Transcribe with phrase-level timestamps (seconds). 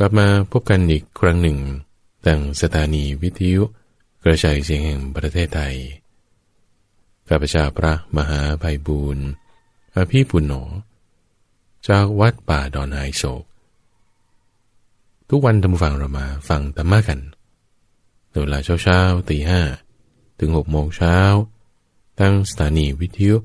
[0.00, 1.58] กลับมาพบกันอีกครั้งหนึ่ง
[2.26, 3.62] ดังสถานีวิทยุ
[4.24, 5.74] กระจายเสียงแห่งประเทศไทย
[7.28, 9.26] ข้าพเจ้าพระมหาไพบูรณ์
[9.96, 10.52] อภิปุณโญ
[11.88, 13.44] จากวัดป่าดอนไฮโศก
[15.28, 17.20] ทุกวันทำฟังเรามาฟังธรรมะกัน
[18.30, 18.98] เวลาเช้าเช้า
[19.30, 19.60] ตีห้า
[20.40, 21.16] ถึงหกโมงเช้า
[22.20, 23.36] ตั้งสถานีวิทยุ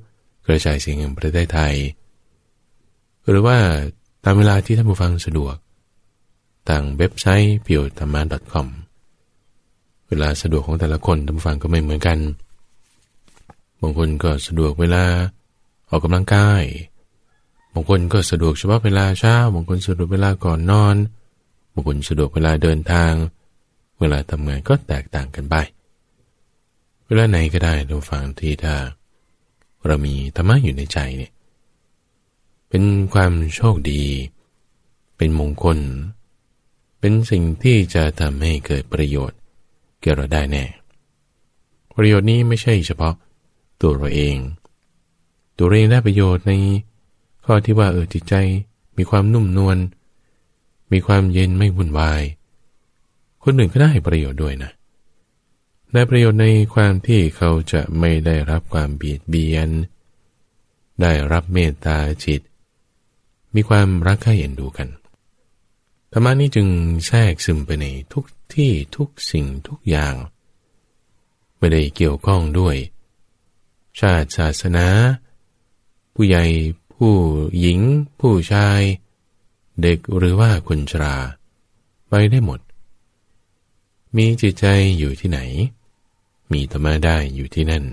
[0.46, 1.76] กระจายเสียงแห่งประเทศไทย
[3.28, 3.58] หรือว่า
[4.24, 5.56] ตามเวลาที่ท่านผู้ฟังสะดวก
[6.70, 8.22] ทางเว็บไซต์เพียวธรรมะ
[8.53, 8.67] .com
[10.08, 12.20] เวลาสะดวกของแต่ละคนท่านฟังก็ไม่เหมือนกัน
[13.81, 15.04] บางคนก็สะดวกเวลา
[15.90, 16.63] ออกกำลังกาย
[17.73, 20.95] บางคนก็สะดวกเฉพาะเวลาเช้า บางคนสะดวกเวลาก่อนนอน
[21.73, 23.12] บางคนสะดวกเวลาเดินทาง
[23.99, 25.55] เวลาทำงานก็แตกต่างกันไป
[27.05, 28.76] เวลาไหนก็ได้ท่านฟังที่ถ้า
[29.85, 31.32] เรามีธรรมะอยู่ในใจเนี่ย
[32.70, 34.04] เป็นความโชคดี
[35.18, 35.77] เป็นมงคล
[37.05, 39.40] เป็นสิ่งที่จะทำให้เกิดประโยชน์
[40.01, 40.65] แก่เราได้แน่
[41.98, 43.13] ประโยชน์นี้ไม่ใช่เฉพาะ
[43.82, 44.37] ตัวเราเอง
[45.57, 46.54] ตัวเองได้ประโยชน์ใน
[47.45, 48.35] ข้อที่ว่าเออจิตใจ
[48.98, 49.77] มีความนุ่มนวล
[50.91, 52.23] มีความเย็นไม่วุ่นวาย
[53.43, 54.71] คนหนึ่งก็ได้ประโยชน์ด้วยนะ
[55.93, 59.70] ได้ประโยชน์ในความที่เขาจะไม่ได้รับความเบียดเบียน
[61.01, 62.41] ได้รับเมตตาจิต
[63.55, 64.90] มีความรักใคร่เอ็นดูกัน
[66.16, 66.68] ธรรมะนี้จึง
[67.06, 70.16] แทรกซึมไปในทุกที่ทุกสิ่งทุกอย่าง
[71.58, 72.75] ไม่ได้เกี่ยวข้องด้วย
[74.00, 74.88] ชาติศาสนา
[76.14, 76.46] ผู้ใหญ่
[76.94, 77.14] ผู้
[77.59, 77.80] หญิง
[78.19, 78.81] ผู้ชาย
[79.81, 81.16] เด็กหรือว่าคนชรา
[82.08, 82.59] ไปได้หมด
[84.16, 84.66] มีจิตใจ
[84.97, 85.40] อยู่ที่ไหน
[86.52, 87.84] มีธรรมะได้อยู่ที่นั่น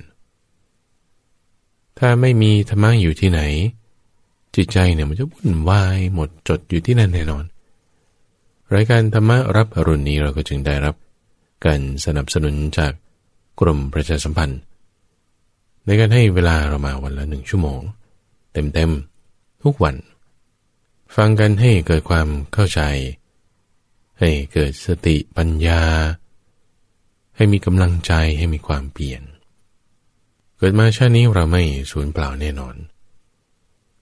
[1.99, 3.41] ถ้าไม่มีธรรมะอยู่ที่ไหน
[4.55, 7.45] จิตใจเนี่ยมันจะวุ่นวายหมดจดอยู่ที่นั่นแน่นอน
[8.75, 10.95] รายการธรรมรับอรุณนี้เราก็จึงได้รับ
[11.67, 12.93] การสนับสนุนจาก
[13.61, 14.61] กรมประชาสัมพันธ์
[15.85, 17.81] ในการให้เวลาเรามาวันละหนึ่งชั่วโมง
[18.53, 19.97] เต็มๆ ทุกวัน
[21.17, 22.81] ฟังกันให้เกิดความเข้าใจ
[24.21, 25.83] ให้เกิดสติปัญญา
[27.37, 29.23] ให้มีกำลังใจให้มีความเปลี่ยน
[30.57, 32.77] เกิดมาชาตินี้เราไม่สูญเปล่าแน่นอน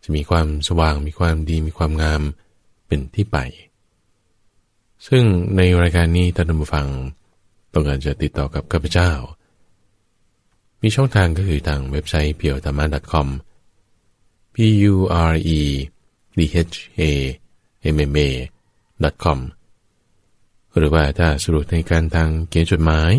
[0.03, 2.23] จะมีความสว่างมีความดีมีความงาม
[2.87, 3.39] เป็นที่ไป
[5.07, 5.25] ซึ่ง
[5.57, 6.87] ในรายการนี้ท่านผู้ฟัง
[7.73, 9.11] ต้องการจะติดต่อกับข้าพเจ้า
[10.83, 13.29] มีช่องทางก็คือทางเว็บไซต์เพียวธรรมะ .com
[14.55, 14.57] p
[14.93, 14.95] u
[15.31, 15.61] r e
[16.39, 16.57] d h
[17.01, 17.03] a
[17.97, 18.29] m m a
[19.25, 19.39] com
[20.77, 23.13] หรือว่าถ้าสะดวกในการทางเขียนจดหมาย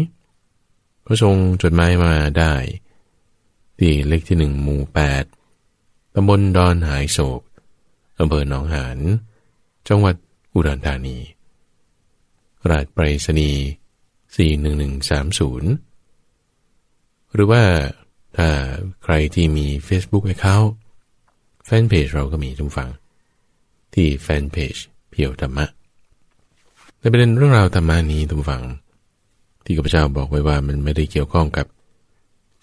[1.05, 2.53] ก็ส่งจดหมายมาได้
[3.79, 5.23] ที่เลขที่หนึ่งหมู่แปด
[6.15, 7.41] ตำบลดอนหายโศก
[8.19, 8.97] อำเภอหนองหาน
[9.87, 10.15] จังหวัด
[10.53, 11.17] อุดรธานี
[12.69, 13.63] ราชไปรษณีย์
[14.49, 17.63] 41130 หรือว่า
[18.37, 18.47] ถ้า
[19.03, 20.69] ใครที่มี Facebook Account
[21.65, 22.89] แฟนเพจเราก็มีทุกฝัง
[23.93, 24.75] ที่แฟนเพจ
[25.11, 25.65] เพียวธรรมะ
[26.99, 28.63] ในประเด็นเรื่องราวธรรมะนี้ทุกฝัง
[29.63, 31.65] ที่ข้าพเจ้าบอกไว้ว่ามันไม่ได้เกี่ยวข้องกับ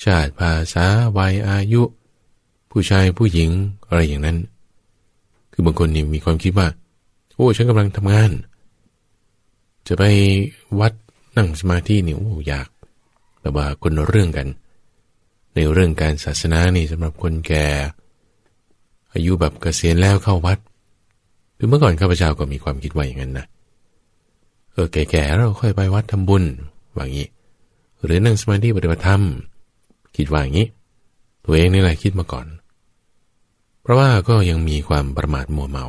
[0.04, 0.86] ชาติภาษา
[1.18, 1.82] วัยอายุ
[2.70, 3.50] ผู้ชายผู้หญิง
[3.86, 4.36] อะไรอย่างนั้น
[5.52, 6.68] คือบางคนนี่มีความคิดว่า
[7.34, 8.30] โอ้ฉันกำลังทำงาน
[9.88, 10.04] จะไป
[10.80, 10.92] วัด
[11.36, 12.68] นั่งสมาธินี่โอ้ยาก
[13.40, 14.48] แต่ว่าคนเรื่องกัน
[15.54, 17.66] ในเรื่องการศาสนานี่สำหรับคนแก่
[19.14, 20.58] อายุแบบเกษียณแล้วเข้าวัด
[21.56, 23.46] คือเมื่อก่อนข้าพเจ้าก็มีความคิดว่าอย่างนั้นนะ
[24.72, 26.44] เออแก่ๆเราค่อยไปวัดทำบุญ
[26.96, 27.28] ว่างี้
[28.04, 29.22] หรือนั่งสมาธิปฏิบัติธรรม
[30.16, 30.68] คิดว่าอย่างนี้
[31.44, 32.46] ตัวเองนี่แหละคิดมาก่อน
[33.82, 35.86] เพราะว่าก็ยังมีความประมาทมัวเมา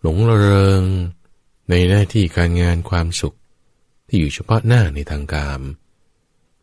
[0.00, 0.82] หลงระเริง
[1.70, 3.36] ในหน้าที่การงานความสุข
[4.08, 5.60] ที่อยู่เฉพาะหน้าในทางการ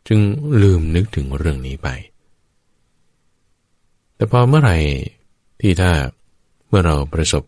[0.08, 0.20] จึง
[0.62, 1.88] ลืมนึกถึงเรื่องนี้ไป
[4.16, 4.78] แต่พอเมื่อไหร่
[5.60, 5.92] ที่ถ้า
[6.68, 7.44] เมื่อเราประสบ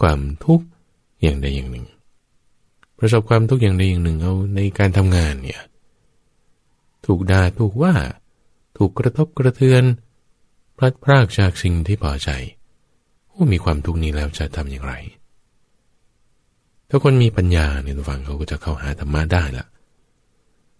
[0.00, 0.66] ความทุกข์
[1.22, 1.86] อย่างใดอย่างหนึ่ง
[2.98, 5.60] ประสบความทุกข์อย่างใดอย่างหนึ่งเอาในการทำงานเนี่ย
[7.06, 7.94] ถูกด่าถูกว่า
[8.76, 9.84] ถูกกระทบกระเทือน
[10.76, 12.30] พลัดพรากจากสิ่งที่พอใจ
[13.28, 14.94] โอ้มีความทุกข์นี้แล้วจะทำอย่างไร
[16.96, 19.66] ถ้าคนมีปัญญาเนี่ยฟังเขาก็จะเข้าหาธรรมะได้ละ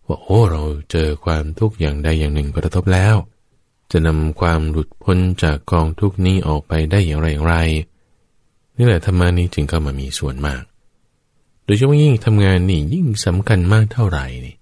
[0.07, 3.17] ว่าโอ้เราเจอความทุกข์อย่างใดอย่างหนึ่งกระทบแล้ว
[3.93, 7.57] จะนำความหลุดพ้นจากกองทุกนี้ออกไปได้อย่างไรอย่างไร
[8.77, 10.63] นี่แหละธรรมะนี้จึงเข้ามามีส่วนมาก
[11.65, 14.57] โดยเฉพาะยิ่งทำงานนี่ยิ่งสำคัญมากเท่าไหร่นี่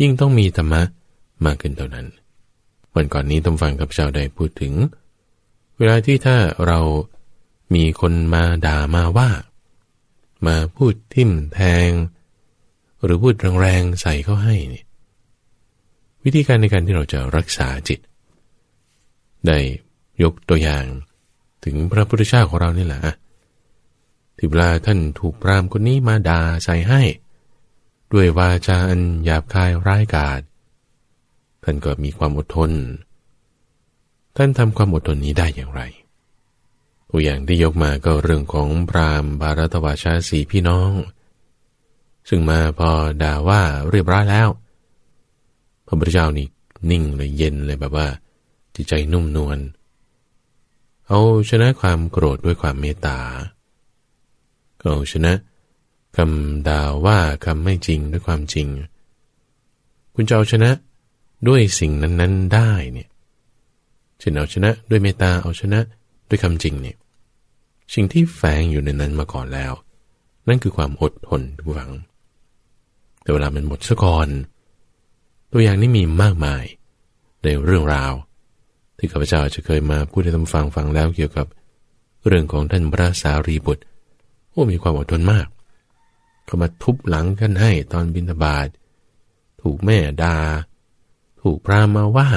[0.00, 0.82] ยิ่งต้องมีธรรมะ
[1.44, 2.06] มากขึ้นเท่านั้น
[2.94, 4.72] วันก่อนนี้ต้องฟังกับเจ้าได้พูดถึง
[5.78, 6.36] เวลาที่ถ้า
[6.66, 6.80] เรา
[7.74, 9.30] มีคนมาด่ามาว่า
[10.46, 11.90] มาพูดทิ่มแทง
[13.02, 14.84] หรือพูดแรงๆใส่เขาให้เนี่ย
[16.24, 18.00] วิธีการในการที่เราจะรักษาจิต
[19.46, 19.58] ได้
[20.22, 20.84] ยกตัวอย่าง
[21.64, 23.00] ถึงพระพุทธเจ้าของเรานี่แหละ
[24.36, 27.02] ที่เวลาท่านถูกพรามคนนี้มาด่าใส่ให้
[28.12, 30.40] ด้วยวาจาอันหยาบคายร้ายกาจ
[31.64, 32.72] ท่านก็มีความอดทน
[34.36, 35.82] ท่านทำความอดทนนี้ได้อย่างไร
[37.16, 40.92] ตัวอย่างที่ยกมาก็เรื่องของพรามบารัตวาชาสีพี่น้อง
[42.28, 42.90] ซึ่งมาพอ
[43.22, 44.48] ด่าว่าเรียบร้อยแล้ว
[45.86, 46.46] พระพุทธเจ้านี่
[46.90, 48.06] นิ่งเลยเย็นเลยแบบว่า
[48.74, 49.58] จิตใจนุ่มนวล
[51.08, 51.20] เอา
[51.50, 53.18] ชนะความโกรธด้วยความเมตตา
[54.80, 55.32] เอาชนะ
[56.16, 58.66] คำด่าว่าคำไม่จริงด้วยความจริง
[60.14, 60.70] คุณจะเอาชนะ
[61.48, 63.08] ด้วยสิ่งนั้น ๆ ได้เนี่ย
[64.18, 65.80] เช่นเอาชนะด้วยเมตตาเอาชนะ
[66.28, 66.96] ด้วยคำจริงเนี่ย
[67.94, 69.72] สิ่งที่แฝงอยู่ในนั้นมาก่อนแล้ว
[70.48, 71.92] นั่นคือความอดทนทุกฝัง
[73.22, 74.28] แต่เวลามันหมดซะก่อน
[75.52, 76.64] ตัวอย่างนี้มีมากมาย
[77.44, 78.12] ในเรื่องราว
[78.98, 81.46] ที่ข้าพเจ้าจะเคยมาพูดให้ท่านฟังฟังแล้วเกี่ยวกับ
[82.26, 83.82] เรื่องของท่านพระสารีบุตร
[84.50, 85.46] โอ้มีความอดทนมาก
[86.44, 88.68] เขามาทุบหลังกันให้ตอนบินบาท
[89.62, 90.36] ถูกแม่ดา่า
[91.40, 92.28] ถูกพรามมาว่า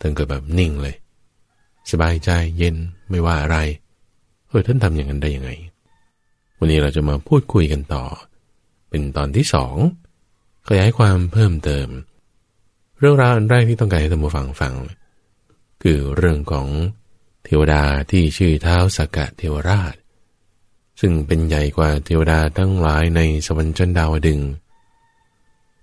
[0.00, 0.96] ท่านก็แบบนิ่งเลย
[1.90, 2.76] สบายใจเย็น
[3.10, 5.50] ไม่ว่าอะไรเออท่านทำอย่างนั้นได้ยังไง
[6.58, 8.04] วันนี้เราจะมาพูดคุยกันต่อ
[8.90, 9.76] เป็นตอนที่สอง
[10.68, 11.88] ขยายความเพิ่มเติม
[12.98, 14.74] เรื่องราวอันแรกที่ต้องการให้ท่านผู้ฟังฟัง
[15.82, 16.66] คือเรื่องของ
[17.44, 19.94] เทวดาที่ชื่อเท้าสกะเทวราช
[21.00, 24.40] ซึ่งเป็นใหญ่กว่าเทวดาทั้งหลายในสวรรค์จันดาวดึง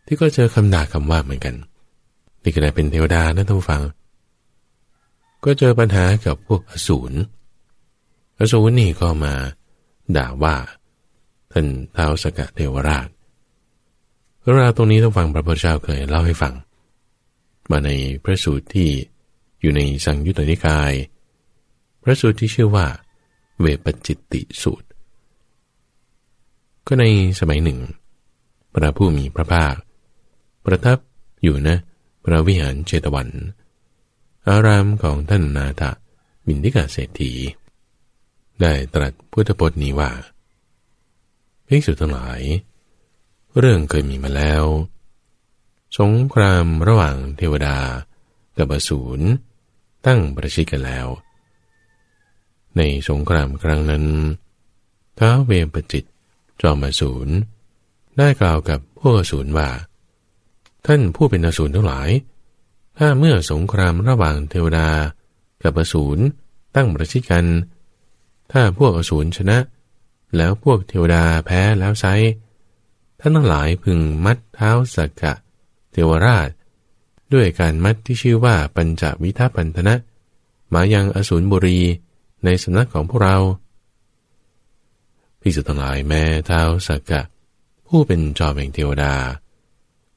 [0.06, 1.56] ที่ก็เจอคำด่าคำว่าเหมือนกัน
[2.44, 3.82] นี่ก็ได้เป็นเทวดานะท่านผู้ฟัง
[5.44, 7.14] ก็เจอปัญหากับพวกอสูร
[8.44, 9.34] อสูรนี่ก็มา
[10.18, 10.56] ด่าว่า
[11.52, 13.08] ท่านท้าวสกะเทวราช
[14.42, 16.54] เรื่องราวตรงนี้ท่านฟังพระพุทธเจ้าเคยเล่าให้ฟัง
[17.72, 17.90] มาใน
[18.24, 18.90] พระสูตรที่
[19.62, 20.94] อยู่ในสังยุตตนิกาย
[22.04, 22.88] พระสูตรที่ชื่อว่า
[23.60, 24.88] เวปจิตติสูตร
[26.88, 27.06] ก็ใน
[27.40, 27.80] สมัยหนึ่ง
[28.74, 29.76] พระผู้มีพระภาค
[30.66, 30.98] ประทับ
[31.44, 31.78] อยู่นะ
[32.24, 33.30] พระวิหารเจตวัน
[34.48, 35.84] อารามของท่านนาถ
[36.48, 37.32] บินทิกาเศรษฐี
[38.62, 40.12] ได้ตรัสพุทธพจน์นี้ว่า
[41.68, 42.42] ภิกษุทั้งหลาย
[43.60, 44.64] เรื่องเคยมีมาแล้ว
[46.00, 47.78] สงครามระหว่างเทวดา
[48.58, 49.20] กับอสูร
[50.06, 51.08] ตั้งประชิดกันแล้ว
[52.78, 54.06] ในสงครามครั้งนั้น
[55.20, 56.06] ท้าเวปจิต
[56.62, 57.34] จอมอสูร
[58.18, 59.70] ได้กล่าวกับพวกอสูรว่า
[60.86, 62.10] ท่านผู้เป็นอสูรทั้งหลาย
[62.98, 64.90] ถ้าเมื่อสงครามระหว่างเทวดา
[65.64, 66.22] กับอสูร
[66.76, 67.46] ตั้งประชิดกัน
[68.56, 69.58] ถ้าพวกอสูรชนะ
[70.38, 72.06] แล้วพวกเทวดาแพ้แล้วไซ
[73.20, 75.34] ท่านทั้งหลายพึงมัดเท้าสักกะ
[75.92, 76.50] เทวราช
[77.34, 79.96] ด้วยการมัดที่ชื่อว่าปัญจวิทัปันธนะ
[80.74, 81.80] มายังอสูรบุรี
[82.46, 83.38] ในสำนักของพวกเรา
[85.42, 87.22] พิสุทั้งหลายแม้เท้าสักกะ
[87.88, 89.14] ผู้เป็นจอมแห่งเทวดา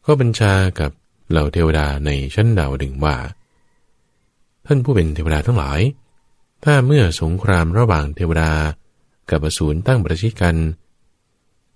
[0.05, 0.91] ก็บัญชากับ
[1.31, 3.17] เหล่าเทวดาในชั้นดาวดึงว่า
[4.67, 5.81] ท่านผู้เป็นเทวดาทั้งหลาย
[6.65, 8.53] ถ้าเมื่อสงครามระหว่างเทวดา
[9.31, 10.57] กับอสูรตั้งประชิดกัน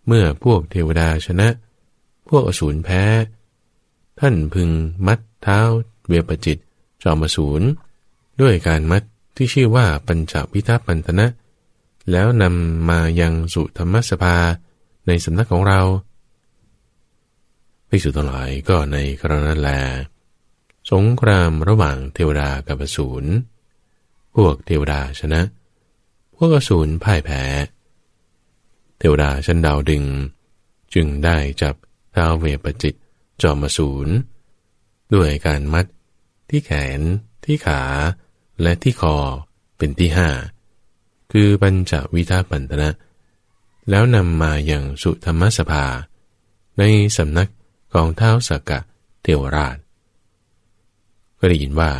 [0.06, 1.48] เมื่อพวกเทวดาชนะ
[2.28, 3.02] พวกอสูรแพ้
[4.20, 4.70] ท่านพึง
[5.06, 5.60] มัดเท้า
[6.08, 6.58] เวปจิต
[7.02, 7.62] จอมอสูร
[8.40, 9.02] ด้วยการมัด
[9.36, 11.26] ที่ชื่อว่าปัญจพิทัปันตนะ
[12.10, 14.36] แล้วนำมายังสุธรรมสภา
[15.06, 15.80] ในสำนักของเรา
[17.88, 19.70] ภิกษุทั้งหลายก็ในครั้งนั้นแล
[20.92, 23.30] สงครามระหว่างเทวดากับอสูร
[24.34, 25.40] พวกเทวดาชนะ
[26.36, 27.42] พวกอสูรพ่ายแพ้
[28.98, 30.04] เทวดาชั้นดาวดึง
[30.94, 31.74] จึงได้จับ
[32.14, 32.94] ท้าวเวปจิต
[33.42, 34.08] จอมอสูร
[35.14, 35.86] ด้วยการมัด
[36.48, 37.00] ที่แขน
[37.44, 37.82] ที่ขา
[38.62, 39.16] และที่คอ
[39.76, 40.28] เป็นที่ห้า
[41.32, 42.90] คือปัญจวิทาปันตนะ
[43.90, 45.84] แล้วนำมาอย่างสุธรรมสภา
[46.78, 46.82] ใน
[47.16, 47.50] สำนัก
[47.92, 48.80] ของเท้าสักกะ
[49.22, 49.76] เทวราช
[51.38, 51.90] ก็ได้ยินว่า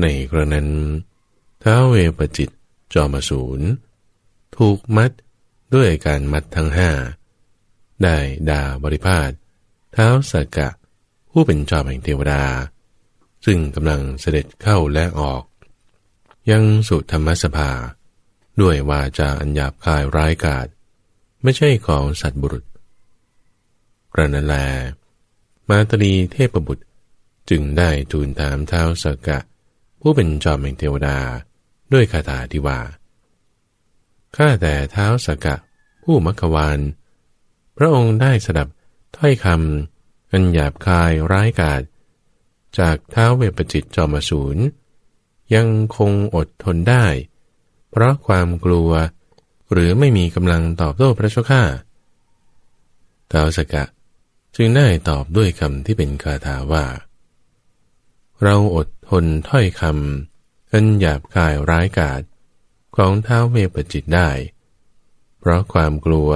[0.00, 0.68] ในกรนั้น
[1.68, 2.50] ท้าเวปจิต
[2.94, 3.60] จอมสูร
[4.56, 5.10] ถูกมัด
[5.74, 6.90] ด้วยการมัดทั้งห้า
[8.02, 8.16] ได้
[8.50, 9.30] ดาบริพาท
[9.92, 10.68] เท้าสักกะ
[11.30, 12.44] ผู้เป็นจอมแห่งเทวดา
[13.44, 15.42] ซึ่งกำลังเสด็จเข้าและออก
[16.50, 17.70] ยังสุธรรมสภา
[18.60, 20.66] ด้วยวาจาอันหยาบคายร้ายกาจ
[21.42, 22.64] ไม่ใช่ของสัตว์บุรุษ
[24.12, 24.56] กระนั้นแล
[25.68, 26.84] มาตรีเทพบุตร
[27.50, 29.38] จึงได้ทูลถามเท้าสกกะ
[30.00, 31.18] ผู้เป็นจอมแห่งเทวดา
[31.94, 32.78] ด้วยคาถาที่ว่า
[34.36, 35.56] ข้าแต่เท้าสกกะ
[36.02, 36.78] ผู้มักวาน
[37.76, 38.68] พระองค์ได้สดับ
[39.16, 41.82] ถ้อยคำอันหยาบคายร้ายกาจ
[42.78, 44.60] จากเท้าเวปจิตจอมสูร
[45.54, 47.06] ยังคงอดทนได้
[47.90, 48.90] เพราะความกลัว
[49.72, 51.62] หรือไม่มีกำลังตอบโต้พระเจ้าข้า
[53.32, 53.84] ท้าวสกะ
[54.56, 56.84] จึงได้ตอบด้วยคำที่เป็นคาถาว่า
[58.42, 60.33] เราอดทนถ้อยคำ
[60.74, 62.22] อันหยาบคายร้ายกาจ
[62.96, 64.30] ของเท้าเวปจิตได้
[65.38, 66.30] เพราะความกลัว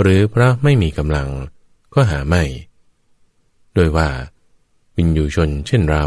[0.00, 1.28] หรือเพราะไม่มีกำลัง
[1.94, 2.44] ก็หาไม่
[3.74, 4.08] โดยว่า
[4.96, 6.06] วินยูชนเช่นเรา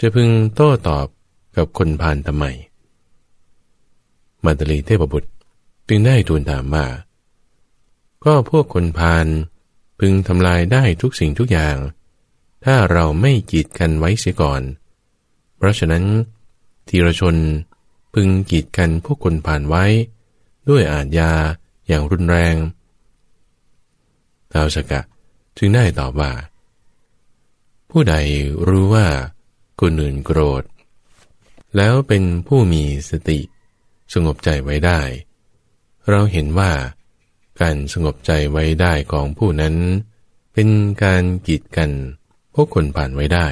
[0.00, 1.06] จะพึงโต้ตอบ
[1.56, 2.44] กับคนพาลทำไม
[4.44, 5.30] มาตลีเทพบุตร
[5.88, 6.86] จึงได้ทูลถามว่า
[8.24, 9.26] ก็พวกคนพาล
[10.00, 11.76] พึงทำลายได้ทุกสิ่งทุกอย่าง
[12.64, 14.62] ถ้าเราไม่กีดกันไว้เสียก่อน
[15.56, 16.04] เพราะฉะนั้น
[16.88, 17.36] ทีรชน
[18.14, 19.84] พึงกีดกันพวกคนผ่านไว้
[20.68, 21.32] ด้วยอาญยา
[21.86, 22.56] อย่างรุนแรง
[24.52, 25.00] ท้าวสกะ
[25.56, 26.32] จึงได้ตอบว่า
[27.90, 28.14] ผู้ใด
[28.68, 29.06] รู้ว่า
[29.80, 30.62] คนอื่นโกรธ
[31.76, 33.40] แล้วเป็นผู้มีสติ
[34.14, 35.00] สงบใจไว้ได้
[36.10, 36.72] เราเห็นว่า
[37.60, 39.74] การสงบใจไว้ได้ของผู้นั้น
[40.52, 40.68] เป็น
[41.04, 41.90] การกีดกัน
[42.54, 43.46] พวกคนผ่านไว้ได้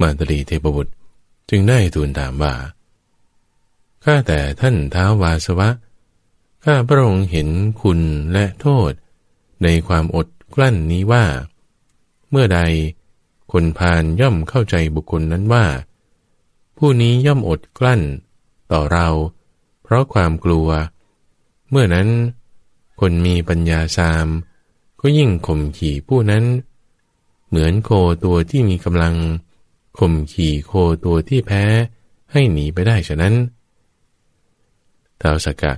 [0.00, 0.92] มาตรีเทพบุตร
[1.50, 2.54] จึงได้ทูลถามว่า
[4.04, 5.68] ข้าแต่ท่านท้าวาสวะ
[6.64, 7.48] ข้าพระองค์เห็น
[7.82, 8.00] คุณ
[8.32, 8.92] และโทษ
[9.62, 11.24] ในความอดกลั้นนี้ว่า
[12.30, 12.60] เมื่อใด
[13.52, 15.66] คนพาลย่อมเข้าใจบุคคลนั้นว่า
[16.78, 18.02] ผู้นี้ย่อมอดกลั้น
[18.72, 19.08] ต่อเรา
[19.82, 20.68] เพราะความกลัว
[21.70, 22.08] เมื่อนั้น
[23.00, 24.26] คนมีปัญญาสาม
[25.00, 26.44] ก็ยิ่งข่มขี่ผู้นั้น
[27.48, 27.90] เหมือนโค
[28.24, 29.14] ตัวที่มีกำลัง
[29.98, 30.72] ข่มขี่โค
[31.04, 31.64] ตัวที่แพ้
[32.32, 33.34] ให้หนีไปได้ฉะนั้น
[35.20, 35.72] ท้าวสกะ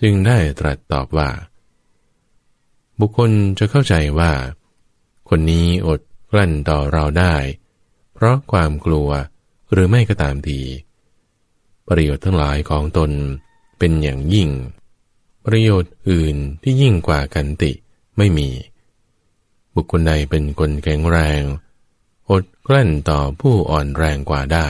[0.00, 1.28] จึงได้ตรัสตอบว่า
[3.00, 4.32] บุคคลจะเข้าใจว่า
[5.28, 7.34] คนนี้อดกลั้นต่อเราได้
[8.14, 9.08] เพราะความกลัว
[9.72, 10.62] หรือไม่ก็ตามดี
[11.88, 13.10] ประโยชน์ทั้งหลายของตน
[13.78, 14.48] เป็นอย่างยิ่ง
[15.46, 17.72] ประโยชน์อื่นที่ยิ่งกว่ากันติ
[18.16, 18.48] ไม่มี
[19.74, 21.42] บุคคลใดเป็นคนแข็งแรง
[22.30, 24.68] อดกลั้นต่อผู้อ่อนแรงกว่าได้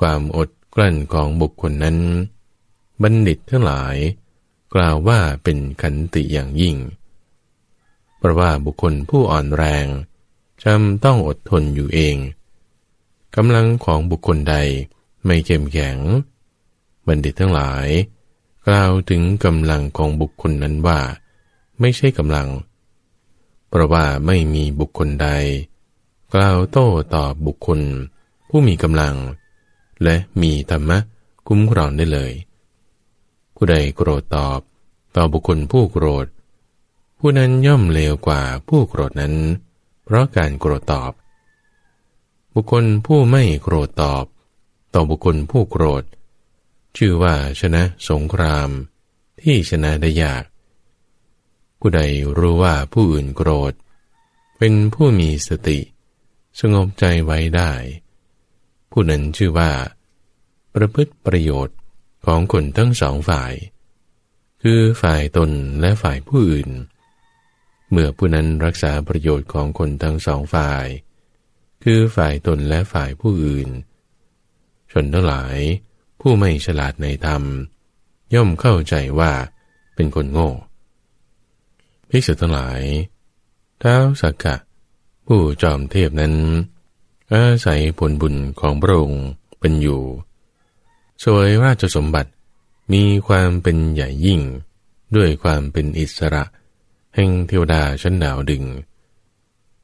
[0.00, 1.98] ความอดกลั้นของบุคคลนั้น
[3.02, 3.96] บัณฑิตทั้งหลาย
[4.74, 6.76] กล่าวว่าเป็นขันติอย่างยิ่ง
[8.18, 9.86] เพราะว่าบุคคลผู้อ่อนแรง
[10.62, 12.16] จำต้องอดทนอยู่เอง
[13.36, 14.56] กำลังของบุคคลใด
[15.26, 15.98] ไม่เข้มแข็ง
[17.06, 17.86] บัณฑิตทั้งหลาย
[18.66, 21.00] กล่าวถึงกำลังของบุคคลนั้นว่า
[21.80, 22.48] ไม่ใช่กำลัง
[23.68, 25.28] เพราะว่าไม่มีบุคคลใด
[26.34, 27.80] กล่าวโต้ตอบบุคคล
[28.48, 29.16] ผู้มีกำลัง
[30.02, 30.98] และมีธรรมะ
[31.48, 32.32] คุ้มครองได้เลย
[33.54, 34.60] ผู้ใดโกรธตอบ
[35.16, 36.26] ต่อบุคคลผู้โกรธ
[37.18, 39.34] ผู้นั้นย่อมเลวกว่าผู้โกรธนั้น
[40.04, 41.12] เพราะการโกรธตอบ
[42.54, 44.24] บุคคลผู้ไม่โกรธตอบ
[44.94, 46.04] ต่อบุคคลผู้โกรธ
[46.96, 48.68] ชื่อว่าชนะสงคราม
[49.42, 50.44] ที่ชนะได้ยาก
[51.80, 52.00] ผู้ใด
[52.38, 53.72] รู้ว่าผู้อื่นโกรธ
[54.58, 55.80] เป็นผู้มีสติ
[56.60, 57.72] สงบใจไว้ได้
[58.90, 59.72] ผู้นั้นชื่อว่า
[60.74, 61.78] ประพฤติประโยชน์
[62.26, 63.52] ของคนทั้งสองฝ่าย
[64.62, 65.50] คือฝ่ายตน
[65.80, 66.70] และฝ่ายผู้อื่น
[67.90, 70.86] เมื่อผู้นั้นรักษาประโยชน์ของคนทั้งสองฝ่าย
[71.84, 73.68] คือฝ่ายตนและฝ่ายผู้อื่น
[74.92, 75.56] ชนทั้งหลาย
[76.20, 77.42] ผู้ไม่ฉลาดในธรรม
[78.34, 79.32] ย่อมเข้าใจว่า
[79.94, 80.50] เป็นคนโง่
[82.10, 82.80] ภิกษุทั้งหลาย
[83.82, 84.56] ท้าวสักกะ
[85.32, 86.34] ผู้จอมเทพนั้น
[87.32, 89.24] อาศัยผลบุญของพระองค์
[89.60, 90.02] เป็นอยู่
[91.22, 92.30] สวยราชสมบัติ
[92.92, 94.40] มีความเป็นใหญ่ยิ่ง
[95.16, 96.44] ด้วยความเป็นอิสระ
[97.14, 98.64] แห่งเทวดาชั้นดาวดึง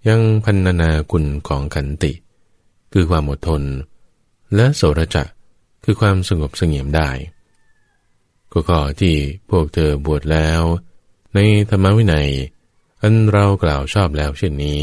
[0.08, 2.12] ยังพันนาคุณของขันติ
[2.92, 3.62] คือความอดทน
[4.54, 5.24] และโสรจะ
[5.84, 7.08] คือความสงบเสงี่ยมได้
[8.52, 9.14] ก็ขอที่
[9.50, 10.62] พวกเธอบวชแล้ว
[11.34, 11.38] ใน
[11.70, 12.30] ธรรมวินัย
[13.02, 14.82] อันเรากล่าวชอบแล้วเช่นนี้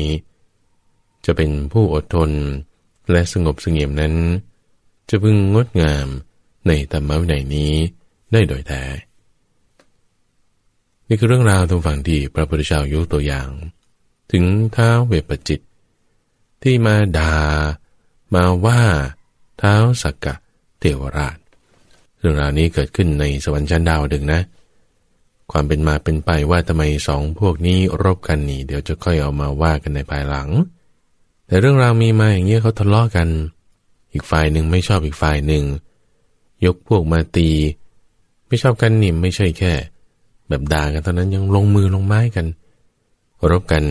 [1.25, 2.29] จะเป็นผู้อดทน
[3.11, 4.13] และสงบเสงี่ยมนั้น
[5.09, 6.07] จะพึงงดงาม
[6.67, 7.73] ในธรรมวินัยนี้
[8.31, 8.83] ได้โดยแท้
[11.07, 13.49] นี่คือเรื่องราวตรงฝั่งที่พระพุทธเจ้ายกตัวอย่าง
[14.31, 15.61] ถึงเท้าเวปจิต
[16.63, 17.33] ที่มาดา
[18.33, 18.81] มาว่า
[19.57, 20.35] เท้าสักกะ
[20.79, 21.37] เทวราช
[22.17, 24.41] เรื่องราวนี้เกิดขึ้นในสวรรค์ชั้นดาวดึงนะ
[25.51, 30.49] ความเป็นมาเป็นไปว่าทำไมสองพวกนี้รบกันนี่ เดี๋ยวจะค่อยเอามาว่ากันในภายหลัง
[31.53, 33.27] แต่เรื่องราวมีมาอย่างเงี้ยเขาทะเลาะกัน
[34.13, 35.63] อีกฝ่ายหนึ่งไม่ชอบอีกฝ่ายหนึ่ง
[36.65, 37.49] ยกพวกมาตี
[38.47, 39.73] ไม่ชอบกันนิ่มไม่ใช่แค่
[40.49, 42.45] แบบด่ากันตอนนั้นยังลงมือลงไม้กัน
[43.51, 43.83] รบกัน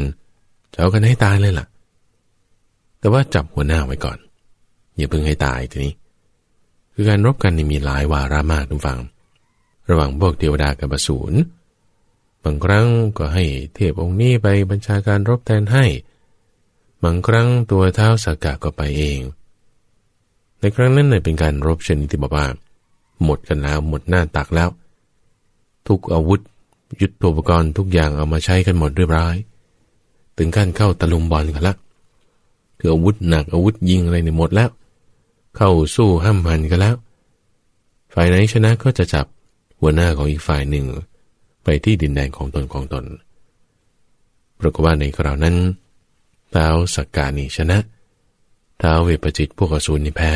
[0.72, 1.66] จะเอากันให้ตายเลยล่ะ
[2.98, 4.18] แต่ว่าจับหัวหน้าไว้ก่อน
[4.96, 5.94] อย่าเพิ่งให้ตายทีนี้
[6.94, 9.00] คือการรบกันนี่มีหลายวาระมากทุกฝั่ง
[9.90, 11.34] ระหว่างพวกเทวดากับอสูร
[12.44, 12.86] บางครั้ง
[13.18, 15.86] ก็ให้เทพองค์นี้ไปบัญชาการรบแทนให้
[17.04, 19.20] บางครั้งตัวเท้าสากาก็ไปเอง
[20.60, 22.46] ในครั้งนั้นเนี่ยเป็นการรบชนิดที่บอกว่า
[23.24, 24.68] หมดกันแล้วหมดหน้าตักแล้ว
[25.88, 26.40] ทุกอาวุธ
[27.00, 29.36] ยุทโธปกรณ์ทุกอย่างเอามาใช้กันหมดเรียบร้อย
[30.36, 31.74] ถึงขั้นเข้าตะลุมบอลกันละ
[32.78, 34.70] คืออาวุธหนักอาวุธยิงอะไรเนี่ยหมดแล้ว
[35.56, 36.96] เข้าสู้ห้ามหันกันแล้ว
[38.14, 39.26] ฝ่ายไหนชนะก็จะจับ
[39.80, 40.86] หัวหน้าของอีกฝ่ายหนึ่ง
[41.64, 43.04] ไปที่ดินแดนของตนของตน
[44.58, 45.56] ปรากฏว่าในคราวนั้น
[46.54, 47.78] ท้าวสักกานีชนะ
[48.82, 50.32] ท้าวเวปจิตพวกอสูรนี่แพ้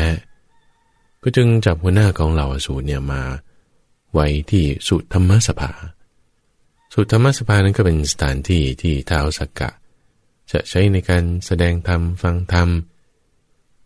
[1.21, 3.21] ก็จึงจับหัวหน้าของเหล่าอสูรเนี่ยมา
[4.13, 5.71] ไว้ที่สุธรรมสภา
[6.93, 9.69] สุธรรมสภานั้นก็เป็นสถานที่ที่ท้าวสักกะ
[10.51, 12.69] จะใช้ในการแสดงธรรมฟังธรรม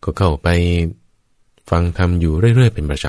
[0.04, 0.48] ก็เข้าไป
[1.70, 3.06] ฟังธรรมอยู่เรื่อยๆเป็นประจ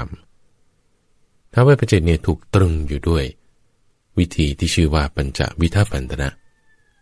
[0.74, 3.24] ำท้าวเวปจิตเนี่ยถูกตรึงอยู่ด้วย
[4.18, 6.28] วิธีที่ชื่อว่าปัญจวิทัปันตนะ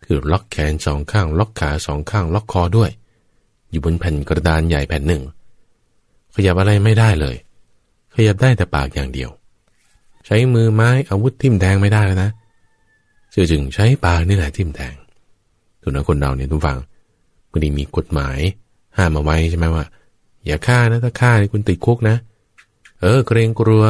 [0.05, 2.89] คือล็อกแขนสองข้าง ล็อกขาสองข้าง ล็อกคอด้วย
[3.69, 5.23] อยู่บนแผ่นกระดานใหญ่แผ่นหนึ่ง
[6.35, 7.35] ขยับอะไรไม่ได้เลย
[8.15, 9.29] ขยับได้แต่ปากอย่างเดียว
[10.25, 12.29] ใช้มือไม้อาวุธทิ่มแทงไม่ได้แล้วนะ
[13.31, 14.95] เสือจึงใช้ปากนี่แหละทิ่มแทง
[15.81, 16.79] ตัวนคนเราเนี่ยทุกฝัง
[17.49, 18.39] บางทีมีกฎหมาย
[18.97, 19.85] ห้ามเอาไว้ใช่ไหมว่า
[20.45, 22.15] อย่าฆ่านะถ้าฆ่านี่คุณติดคุกนะ
[22.99, 23.83] เออ เกรงกลัว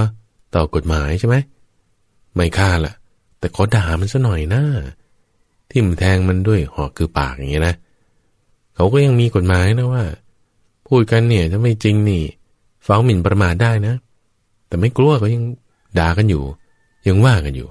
[0.55, 1.35] ต่อกฎหมายใช่ไหม
[2.35, 2.93] ไม่ฆ่าละ
[3.39, 4.61] แต่ขอด่ามันซะหน่อยนะ
[5.71, 7.75] ทิ่มแทงมันด้วยหอกคือปากอย่างเงี้ยนะ
[8.75, 10.03] เขาก็ยังมีกฎหมายนะว่า
[10.87, 12.23] พูดกันเนี่ยถ้าไม่จริงนี่
[12.85, 13.95] ฟ้องหมิ่นประมาทได้นะ
[14.67, 15.43] แต่ไม่กลัวก็ยัง
[15.99, 16.43] ด่ากันอยู่
[17.07, 17.69] ยังว่ากันอยู่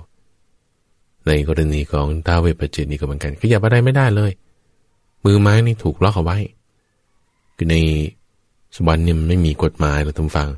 [1.27, 4.33] ในกรณีของท้าเวปจิตนี่ก็เหมือนกันขยับอะไรไม่ได้เลย
[5.25, 6.39] มือไม้นี่ถูกล็อกเอาไว้
[7.57, 7.77] คือใน
[8.77, 10.49] สวรรค์เนี่ยไม่มีกฎหมายเราต้องฟัง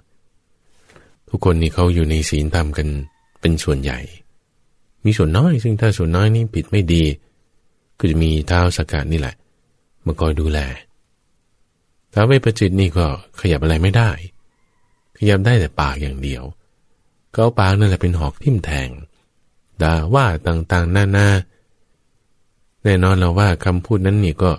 [1.28, 2.88] ทุกคนนี่เขาอยู่ในศีลธรรมกัน
[3.40, 3.98] เป็นส่วนใหญ่
[5.04, 7.02] มีส่วนน้อย ซึ่งถ้าส่วนน้อยนี่ผิดไม่ดี
[8.02, 9.34] ก็จะมีเท้าสกัดนี่แหละ
[10.04, 10.58] มาคอยดูแล
[12.12, 13.06] ท้าเวปจิตนี่ก็
[13.40, 14.10] ขยับอะไรไม่ได้
[15.18, 16.42] ขยับได้แต่ปากอย่างเดียว
[17.34, 18.88] ก็เอาปากนั่นแหละเป็นหอกทิ่มแทง
[19.82, 24.52] ด่าว่าต่างๆหน้าๆแน่นอนแล้วว่าคำพูดนั้นนี่ก็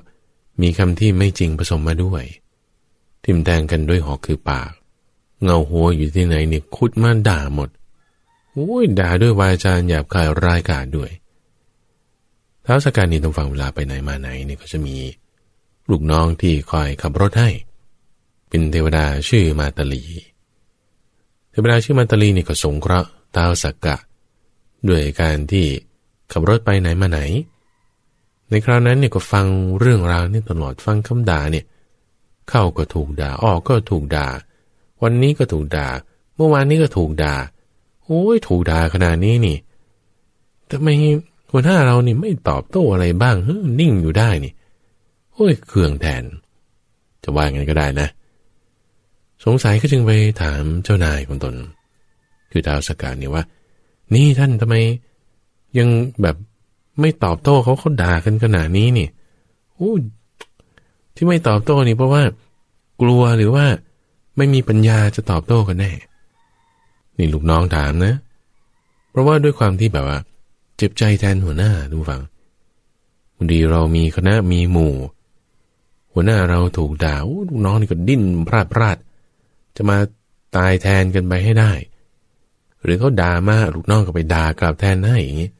[0.61, 2.23] มีคำที่ไม่จริงผสมมาด้วย
[3.23, 4.71] ทิ่มแทงกันด้วยหอกคือปาก
[5.43, 7.69] เงาหัวอยู่ที่ไหนนี่คุดมาด่าหมด
[8.51, 11.11] โอ้ยด่าด้วยวาจาหยาบคายรายกาศด้วย
[12.65, 14.95] ท้าวสการนีต้องฟังเวลาไปไหนมาไหนนี่ก็จะมี
[15.89, 17.49] ลูกน้องที่คอยขับรถให้
[18.49, 20.03] เป็นเทวดาชื่อมาตลี
[21.51, 23.95] เทวดาชื่อมาตลีนี่ก็สงเคราะห์ท้าวสักกะ
[24.87, 25.65] ด้วยการที่
[26.31, 27.19] ขับรถไปไหนมาไหน
[28.49, 29.45] ในคราวนั้นเนี่ยก็ฟัง
[29.79, 31.65] เรื่องราวนี่ตลอดฟังคำด่าเนี่ย
[32.49, 34.27] เข้าก็ถูกด่าออกก็ถูกด่า
[35.03, 35.87] วันนี้ก็ถูกด่า
[36.35, 37.35] เมื่อวานนี้ก็ถูกด่า
[38.05, 39.57] โอ้ยถูกด่าขนาดนี้นี่
[40.69, 40.89] ทำไม
[41.55, 44.53] หัวหน้าเรานี่ไม่ตอบโต้อะไรบ้างเฮ้นิ่งอยู่ได้นี่
[45.33, 46.23] โอ้ยเครื่องแทน
[47.23, 48.07] จะว่าไงก็ได้นะ
[49.45, 50.11] สงสัยก็จึงไป
[50.41, 51.53] ถามเจ้านายของตน
[52.51, 53.43] คือดาวสกัดนี่ว่า
[54.13, 54.75] นี่ท่านทำไม
[55.77, 55.87] ยัง
[56.21, 56.35] แบบ
[57.01, 59.07] ไม่ตอบโต้เขาเขาด่ากันขนาดนี้นี่
[59.75, 59.93] โอ้
[61.15, 62.23] ที่ไม่ตอบโต้นี่เพราะว่า
[63.01, 63.65] กลัวหรือว่า
[64.37, 65.91] ไม่มีปัญญาจะตอบโต้กันแน่
[67.17, 68.13] นี่ลูกน้องถามนะ
[69.09, 70.19] เพราะว่าด้วยความที่แบบว่า
[70.83, 72.21] จ็บใจแทนหัวหน้าดูฟัง
[73.35, 74.93] บางทีเรามีคณะมีหมู่
[76.13, 77.15] หัวหน้าเราถูกด่า
[77.49, 78.97] ลูกน้องนี่ก็ดิ้นพลาดพลาด
[79.75, 79.97] จะมา
[80.55, 81.71] ตายแทนกันไปให้ได้
[82.83, 85.51] หรือเขาด่ามาลูกน้องก็ไปด่ากลับแทนให้อย่างนี้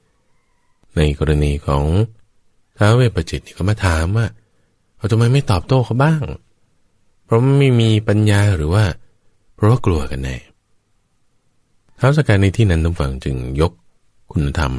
[0.96, 1.84] ในกรณีของ
[2.78, 4.26] ท้าวเวปจิตนี่ก็มาถามว่า
[4.98, 6.24] เขาทำไมไม่ตอบโต้เขาบ้าง
[7.26, 8.86] เพราะไม่มีปัญญาหรือว่า
[9.56, 10.38] เพราะว่ากลัวกันแน่
[12.00, 13.72] ท้าวสกายในที่นั้นทุกฝั่งจึงยก
[14.32, 14.74] คุณธรรม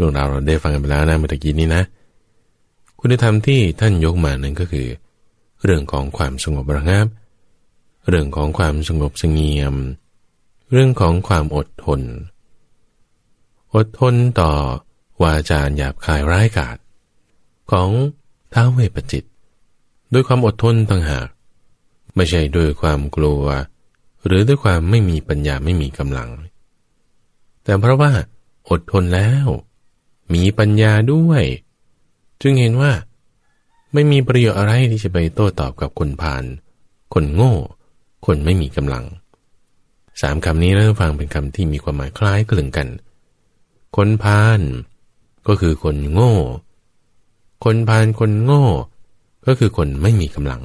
[0.00, 1.82] เรื่องราวเราได้ฟังกันไปแล้วนะเมื่อกี้นี้นะ
[3.00, 4.88] คุณธรรมที่ท่านยกมานั้นก็คือ
[5.64, 7.06] เรื่องของความสงบระงับ
[8.08, 9.74] เรื่องของความสงบสงเงียม
[10.72, 12.00] เรื่องของความอดทน
[13.74, 14.52] อดทนต่อ
[15.22, 16.76] วาจาหยาบคายร้ายกาจ
[17.70, 17.88] ของ
[18.54, 19.24] ท้าวเวปจิต
[20.12, 21.28] ด้วยความอดทนต่างหาก
[22.14, 23.42] ไม่ใช่ด้วยความกลัว
[24.26, 26.30] หรือด้วยความไม่มีปัญญาไม่มีกำลัง
[27.64, 28.10] แต่เพราะว่า
[28.68, 29.48] อดทนแล้ว
[30.34, 31.42] มีปัญญาด้วย
[32.42, 32.92] จึงเห็นว่า
[33.92, 36.44] ไม่มีประโยชน์อะไรที่จะไปโต้ตอบกับคนผ่าน
[37.14, 37.54] คนโง่
[38.26, 39.04] คนไม่มีกำลัง
[40.20, 42.88] สามคำนี้นะฟังเป็นคำที่มีความหมายคล้ายคลึงกัน
[43.96, 44.60] คนพาล
[45.46, 46.34] ก็คือคนโง่
[47.64, 48.64] คนพาลคนโง่
[49.46, 50.62] ก็คือคนไม่มีกำลัง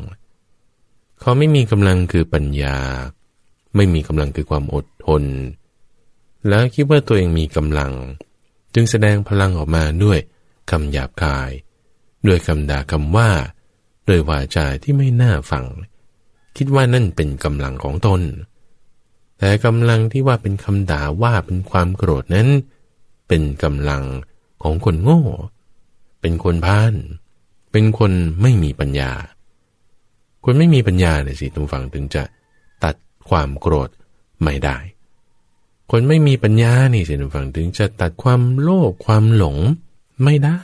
[1.22, 2.78] เขาไม่มีกำลังคือปัญญา
[3.76, 5.24] ไม่มีกำลังคือความอดทน
[6.48, 7.92] แล้วคิดว่าตัวเองมีกำลัง
[8.76, 10.20] จึงแสดงพลังออกมาด้วย
[10.72, 11.52] คำหยาบคาย
[12.28, 13.30] ด้วยคำด่าคำว่า
[14.08, 15.66] ด้วยวาจาที่ไม่น่าฟัง
[16.58, 18.22] คิดว่านั่นเป็นกำลังของตน
[19.40, 22.48] แต่กำลังที่ว่าเป็นคำด่าว่าเป็นความโกรธนั้น
[23.28, 24.04] เป็นกำลัง
[24.64, 25.22] ของคนโง่
[26.22, 26.94] เป็นคนพาน
[27.72, 28.12] เป็นคน
[28.42, 29.12] ไม่มีปัญญา
[30.46, 32.24] คนไม่มีปัญญาเนี่ยสิทุกฝังถึงจะ
[32.84, 32.96] ตัด
[33.30, 33.90] ความโกรธ
[34.44, 34.78] ไม่ได้
[35.92, 39.58] คนไม่มีปัญญานี่สิทุกฝังถึงจะตัดความโลภความหลง
[40.24, 40.62] ไม่ได้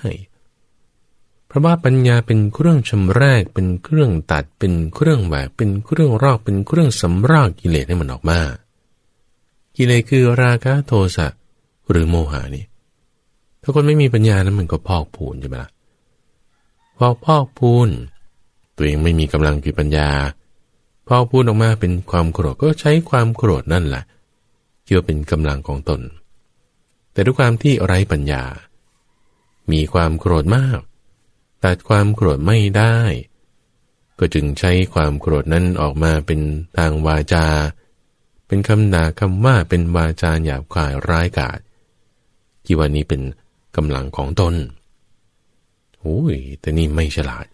[1.47, 8.39] เพราะว่าปัญญาเป็นเครื่องชำระเป็นเครื่องตัดเป็นเครื่องแหวกเป็นเครื่องรอกเป็นเครื่องสำรอกกิเลสให้มันออกมา
[9.77, 11.27] กิเลสคือราคะโทสะ
[11.89, 12.65] หรือโมหานี่
[13.61, 15.69] ถ้าคนไม่มีปัญญานั้นมันก็พอกพูนใช่ไหมล่ะ
[16.97, 17.89] พอพอกพูน
[18.75, 20.09] ตัวเองไม่มีกำลังคือปัญญา
[21.07, 24.03] พอกพูนออกมาเป็นความโกรธก็ใช้ความโกรธนั่นแหละ
[24.91, 26.01] เกี่ยวเป็นกำลังของตน
[27.11, 28.43] แต่ด้วยความที่ไร้ปัญญา
[29.71, 30.79] มีความโกรธมาก
[31.63, 32.97] ตัดความโกรธไม่ได้
[34.19, 36.39] ก็จึงใช้ความโกรธนั้นออกมาเป็น
[36.77, 37.45] ทางวาจา
[38.47, 41.59] เป็นคำด่าคำว่าเป็นวาจาหยาบคายร้ายกาจ
[42.63, 43.21] ที่ว่านี้เป็น
[43.75, 44.53] กำลังของตน
[45.99, 47.45] โอ้ยแต่นี่ไม่ฉลาด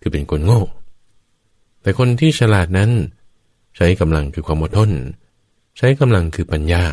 [0.00, 0.62] คือเป็นคนโง่
[1.82, 2.90] แต่คนที่ฉลาดนั้น
[3.76, 4.92] ใช้กำลังคือความอดทน
[5.76, 6.84] ใช้กำลังคือปัญญา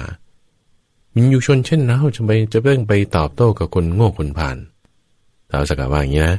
[1.14, 4.58] มินยูชนเช่นเราจะไปจะเพิ่งไปตอบโต้กับคนโง่คนผ่าน
[5.50, 6.38] ท้าวสกาว่าอย่างนี้นะ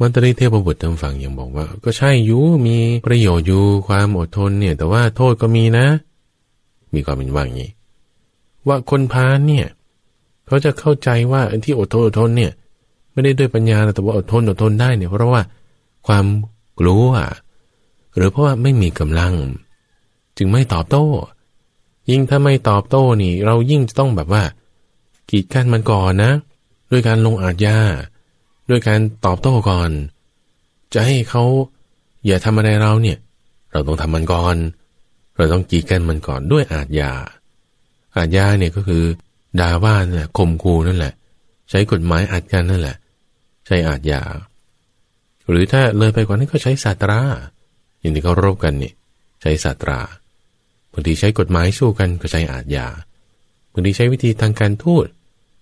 [0.00, 5.86] มันตรีเทพบุตรทางฝั่งยังบอกว่า ก็ใช่อยู่มีประโยชน์อยู่ความอดทนเนี่ย แต่ว่าโทษก็มีนะ
[6.94, 7.70] มีความเป็นว่าอย่างนี้
[8.68, 9.66] ว่าคนพาลเนี่ย
[10.46, 12.52] เขาจะเข้าใจว่าที่อดทนอดทนเนี่ย
[13.12, 15.42] ไม่ได้ด้วยปัญญาแต่ว่าอดทนอดทนได้เนี่ยเพราะว่า
[16.06, 16.26] ความ
[16.80, 17.10] กลัว
[18.16, 19.32] หรือเพราะว่าไม่มีกำลัง
[20.38, 21.06] จึงไม่ตอบโต้
[22.10, 24.42] ยิ่งถ้าไม่ตอบโต้นี่ เรายิ่งจะต้องแบบว่า
[25.30, 26.32] กีดกันมันก่อนนะ
[26.90, 27.78] ด้วยการลงอาญา
[28.70, 29.90] ด้วยการตอบโต้ก่อน
[30.94, 31.42] จะให้เขา
[32.26, 33.18] อย่าทำอะไรเราเนี่ย
[33.72, 34.56] เราต้องทำมันก่อน
[35.36, 37.12] เราต้องกีดกันมันก่อนด้วยอาญา
[38.16, 39.04] อาญาเนี่ยก็คือ
[39.60, 41.12] ด่าว่านั่นแหละข่มขู่นั่นแหละ
[41.70, 42.96] ใช้กฎหมายอัดกันนั่นแหละ
[43.66, 44.22] ใช้อาญา
[45.48, 47.20] หรือถ้าเลยไปกว่านั้นก็ใช้ศาสตรา
[48.00, 48.92] อย่างที่เขารบกันนี่
[49.42, 49.98] ใช้ศาสตรา
[50.94, 52.86] บางทีใช้กฎหมายสู้กันก็ใช้อาญา
[53.72, 55.06] บางทีใช้วิธีทางการทูต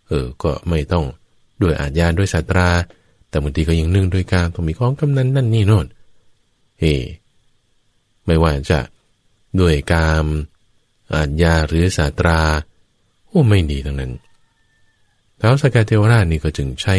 [0.08, 1.04] เออ ก็ไม่ต้อง
[1.62, 2.68] ด้วยอาญาด้วยศาสตรา
[3.28, 5.86] แต่บางทีก็ยังนึ่งด้วยการต้องมีของกำนันนั่นนี่โน่น
[6.80, 6.94] เฮ้
[8.26, 8.80] ไม่ว่าจะ
[9.60, 10.26] ด้วยกาม
[11.14, 12.40] อาญาหรือศาสตรา
[13.26, 14.12] โอ้ไม่ดีทั้งนั้น
[15.40, 16.96] ท้าวสกาเทวราชนี่ก็จึงใช้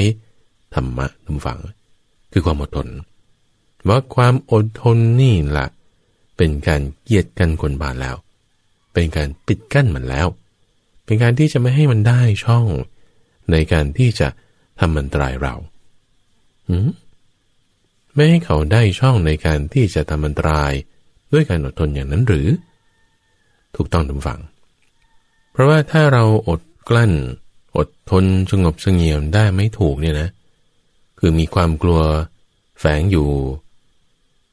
[0.74, 1.60] ธรรมะทุกฝัง
[2.32, 2.88] คือความอดทน
[3.88, 5.68] ว่าความอดทนนี่แหละ
[6.38, 8.16] เป็นการเกียดกันคนบาปแล้ว
[8.94, 10.28] เป็นการปิดกั้นมันแล้ว
[11.06, 12.68] เป็นการที่จะไม่ให้มันได้ช่อง
[13.52, 14.28] ในการที่จะ
[14.80, 15.56] ทำมันตรายเรา
[18.16, 20.72] ไม่ให้เขาได้ช่องในการที่จะทำมันตราย
[21.32, 22.48] ด้วยการอดทนอย่างนั้นหรือ
[23.76, 24.42] ถูกต้องทุกฝัง
[25.52, 27.14] เพราะว่าถ้าเราอดกลั้น
[27.78, 30.30] อดทนสงบเสงเงียมได้ไม่ถูกเนี่ยนะ
[31.20, 32.02] คือมีความกลัว
[32.80, 33.28] แฝงอยู่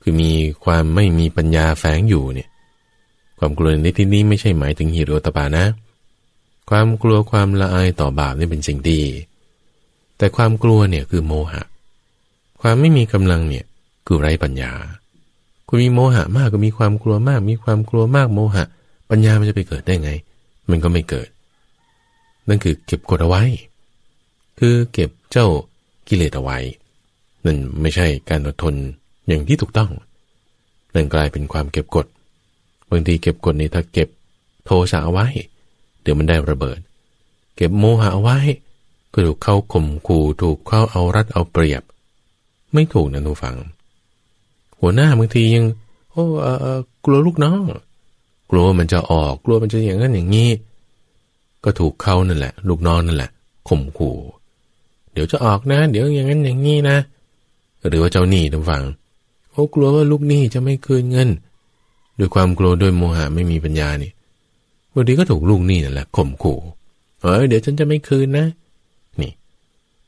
[0.02, 0.32] คือมี
[0.64, 2.48] ความไม่มีปัญญาแฝงอยู่เนี่ย
[3.38, 5.64] ความกลัวในที่นี้ไม่ใช่หมายถึงหิริโอตปานะ
[6.70, 9.02] ความกลัวความละอายต่อบาปนี่เป็นสิ่งดี
[10.18, 11.62] แต่ความกลัวเนี่ยคือโมหะ
[12.60, 13.64] ความไม่มีกำลังเนี่ย
[14.06, 14.72] คือไร้ปัญญา
[15.68, 18.64] คุณมีโมหะมากก็มีความกลัวมาก มีความกลัวมากโมหะ
[19.10, 20.10] ปัญญามันจะไปเกิดได้ไง
[20.70, 21.28] มันก็ไม่เกิด
[22.48, 23.42] นั่นคือเก็บกดเอาไว้
[24.58, 25.46] คือเก็บเจ้า
[26.08, 26.58] กิเลสเอาไว้
[27.44, 28.74] นั่นไม่ใช่การอดทน
[29.30, 29.90] อย่างที่ถูกต้อง
[30.94, 32.06] นั่นกลายเป็นความเก็บกด
[32.90, 34.08] บางทีเก็บกดนี่ถ้าเก็บ
[34.64, 35.26] โทสะเอาไว้
[36.02, 36.78] เดี๋ยวมันได้ระเบิด
[37.56, 38.38] เก็บโมหะเอาไว้
[39.12, 41.82] ก็ถูกเข้าข่มขู่ถูกเข้าเอารัดเอาเปรียบ
[42.72, 43.56] ไม่ถูกนะทุกฝัง
[44.80, 45.64] หัวหน้าบางทียัง
[46.12, 47.62] โอ้เออกลัวลูกน้อง
[48.50, 50.50] กลัวมันจะออกกลัวมันจะอย่างนั้นอย่างนี้
[51.64, 53.30] ก็ถูกเขานั่นแหละ ลูกน้องนั่นแหละ
[53.68, 54.16] ข่มขู่
[55.12, 56.96] เดี๋ยวจะออกนะ เดี๋ยวอย่างนั้นอย่างนี้นะ
[57.88, 58.82] หรือว่าเจ้าหนี้ทุกฝัง
[59.52, 61.28] โอ้กลัวว่าลูกหนี้จะไม่คืนเงิน
[62.18, 64.10] ด้วยความกลัวด้วยโมหะไม่มีปัญญานี่
[64.94, 66.58] บางทีก็ถูกลูกหนี้นั่นแหละข่มขู่
[67.20, 68.46] เออเดี๋ยวฉันจะไม่คืนนะ
[69.20, 69.32] นี่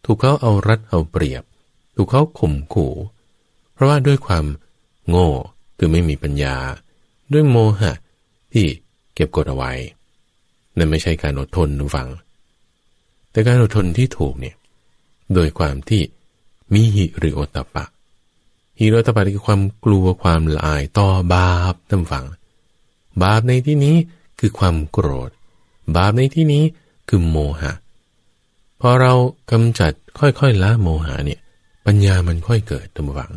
[0.04, 1.42] ถูกเขาเอารัดเอาเปรียบ
[1.96, 2.92] ถูกเขาข่มขู่
[3.74, 4.44] เพราะว่าด้วยความ
[5.08, 5.28] โง่
[5.78, 6.56] คือไม่มีปัญญา
[7.32, 7.92] ด้วยโมหะ
[8.52, 8.66] ที่
[9.14, 9.72] เก็บกดเอาไว้
[10.76, 12.08] นั่นไม่ใช่การอดทนทุกฝัง
[13.30, 14.56] แต่การอดทนที่ถูกเนี่ย
[15.34, 16.02] โดยความที่
[16.72, 17.84] มีหิริโอตปะ
[18.82, 22.26] หิริโอตปะคือความกลัวความละอายต่อบาปท่านฟัง
[23.22, 23.96] บาปในที่นี้
[24.40, 25.30] คือความโกรธ
[25.96, 26.64] บาปในที่นี้
[27.08, 27.72] คือโมหะ
[28.80, 29.12] พอเรา
[29.50, 31.40] กำจัดค่อยๆละโมหะเนี่ย
[31.86, 33.32] ปัญญามันค่อยเกิดท่านฟัง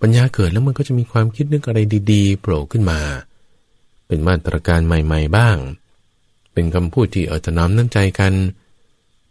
[0.00, 1.80] ปัญญาเกิดแล้วมันก็จะมีความคิดนึกอะไร
[2.12, 3.00] ดีๆโผล่ขึ้นมา
[4.06, 5.56] เป็นมาตรการใหม่ ๆ บ้าง
[6.52, 8.32] เป็นคำพูดที่เออจะน้อมน้ำใจกัน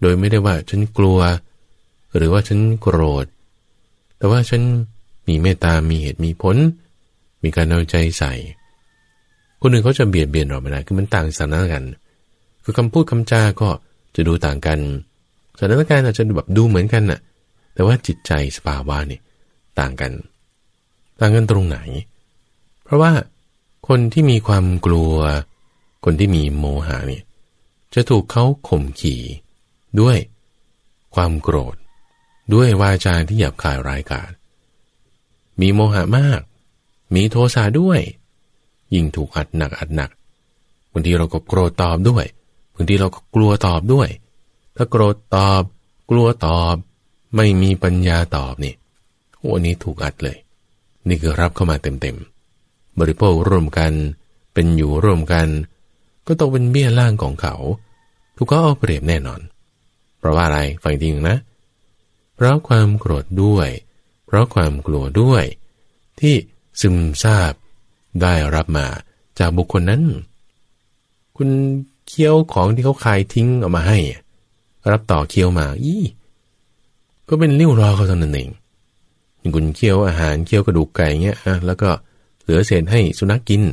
[0.02, 1.20] โดยไม่ได้ว่าฉันกลัว
[2.16, 3.26] หรือว่าฉันโกรธ
[4.18, 4.62] แต่ว่าฉัน
[5.28, 6.58] มีเมตตา มีเหตุมีผล
[7.44, 8.34] มีการเอาใจใส่
[9.60, 11.84] คนหนึ่งเขาจะเบียดเบียนเราไม่ได้คือมันต่างสถานกัน
[12.64, 13.70] คือคำพูดคำจาก็
[14.16, 14.80] จะดูต่างกัน
[15.60, 17.20] สถานการณ์อาจจะแบบดูเหมือนกันน่ะ
[17.74, 19.20] แต่ว่าจิตใจสภาวะนี่
[19.80, 20.12] ต่างกัน
[21.20, 21.78] ต่างกันตรงไหน
[22.84, 23.12] เพราะว่า
[23.88, 25.14] คนที่มีความกลัว
[26.06, 27.24] คนที่มีโมหะเนี่ย
[27.94, 29.22] จะถูกเขาข่มขี่
[30.02, 30.18] ด้วย
[31.16, 31.76] ความโกรธ
[32.54, 34.32] ด้วยวาจาที่หยาบคายร้ายกาจ
[35.62, 36.42] มีโมหะมาก
[37.16, 38.00] มีโทสะด้วย
[38.94, 40.10] ยิ่งถูกอัดหนักอัดหนัก
[40.92, 42.26] บางทีเราก็โกรธตอบด้วย
[42.76, 44.10] บางทีเราก็กลัวตอบด้วย
[44.76, 45.64] ถ้าโกรธตอบ
[46.10, 46.76] กลัวตอบ
[47.36, 48.74] ไม่มีปัญญาตอบนี่
[49.38, 50.38] โอ้นี้ถูกอัดเลย
[51.08, 53.94] นี่คือรับเข้ามาเต็มๆ บริโภคร่วมกัน
[54.54, 55.48] เป็นอยู่ร่วมกัน
[56.28, 57.56] ก็ตกเป็นเบี้ยล่างของเขา
[58.36, 59.42] ถูกก็เอาเปรียบแน่นอน
[60.20, 61.38] เพราะว่าอะไรฟังจริงนะ
[62.36, 63.70] เพราะความโกรธด้วย
[64.26, 65.44] เพราะความกลัวด้วย
[66.20, 66.36] ที่
[66.82, 67.54] ซึมซาบ
[68.22, 68.88] ได้รับมา
[69.40, 70.04] จากบุคคลนั้น
[71.38, 71.50] คุณ
[72.08, 73.98] เคี้ยวของที่เขาคายทิ้งออกมาให้
[74.92, 76.04] รับต่อเคี้ยวมาอี้
[77.30, 78.50] ก็เป็นริ้วรอเขาเท่านั้นเอง
[79.56, 81.90] คุณเคี้ยวอาหารเคี้ยวกระดูกไก่เงี้ยอะแล้วก็
[82.42, 83.64] เหลือเศษให้สุนัขกกิน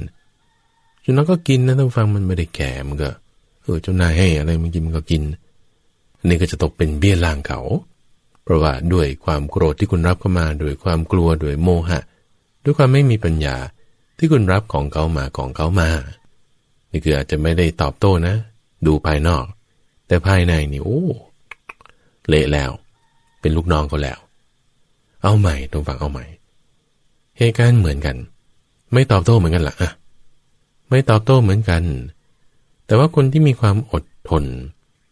[1.04, 3.10] สุนัขกก็กินนะต้องฟังมันไม่ได้แก่มันก็
[3.62, 5.22] เออเจ้านายให้อะไรมันกินมันก็กิน
[6.18, 7.60] อันนี้ก็จะตกเป็นเบี้ยล่างเขา
[8.42, 12.00] เพราะว่าด้วยความโกรธที่คุณรับเข้ามาด้วยความกลัวด้วยโมหะ
[12.64, 13.56] ด้วยความไม่มีปัญญา
[14.18, 15.90] ที่คุณรับของเขามาของเขามา
[16.90, 18.34] นี่คืออาจจะไม่ได้ตอบโต้นะ
[18.86, 19.44] ดูภายนอก
[20.06, 21.02] แต่ภายในนี่โอ้
[22.28, 22.70] เละแล้ว
[23.40, 24.18] เป็นลูกน้องเขาแล้ว
[25.22, 26.24] เอาใหม่ตรงฝั่งเอาใหม่
[27.38, 28.16] เหตุการณ์เหมือนกัน
[28.92, 29.90] ไม่ตอบโต้เหมือนกันละ่ะ
[30.90, 31.82] ไม่ตอบโต้เหมือนกัน
[32.86, 34.44] แต่ว่าคนที่มีความอดทน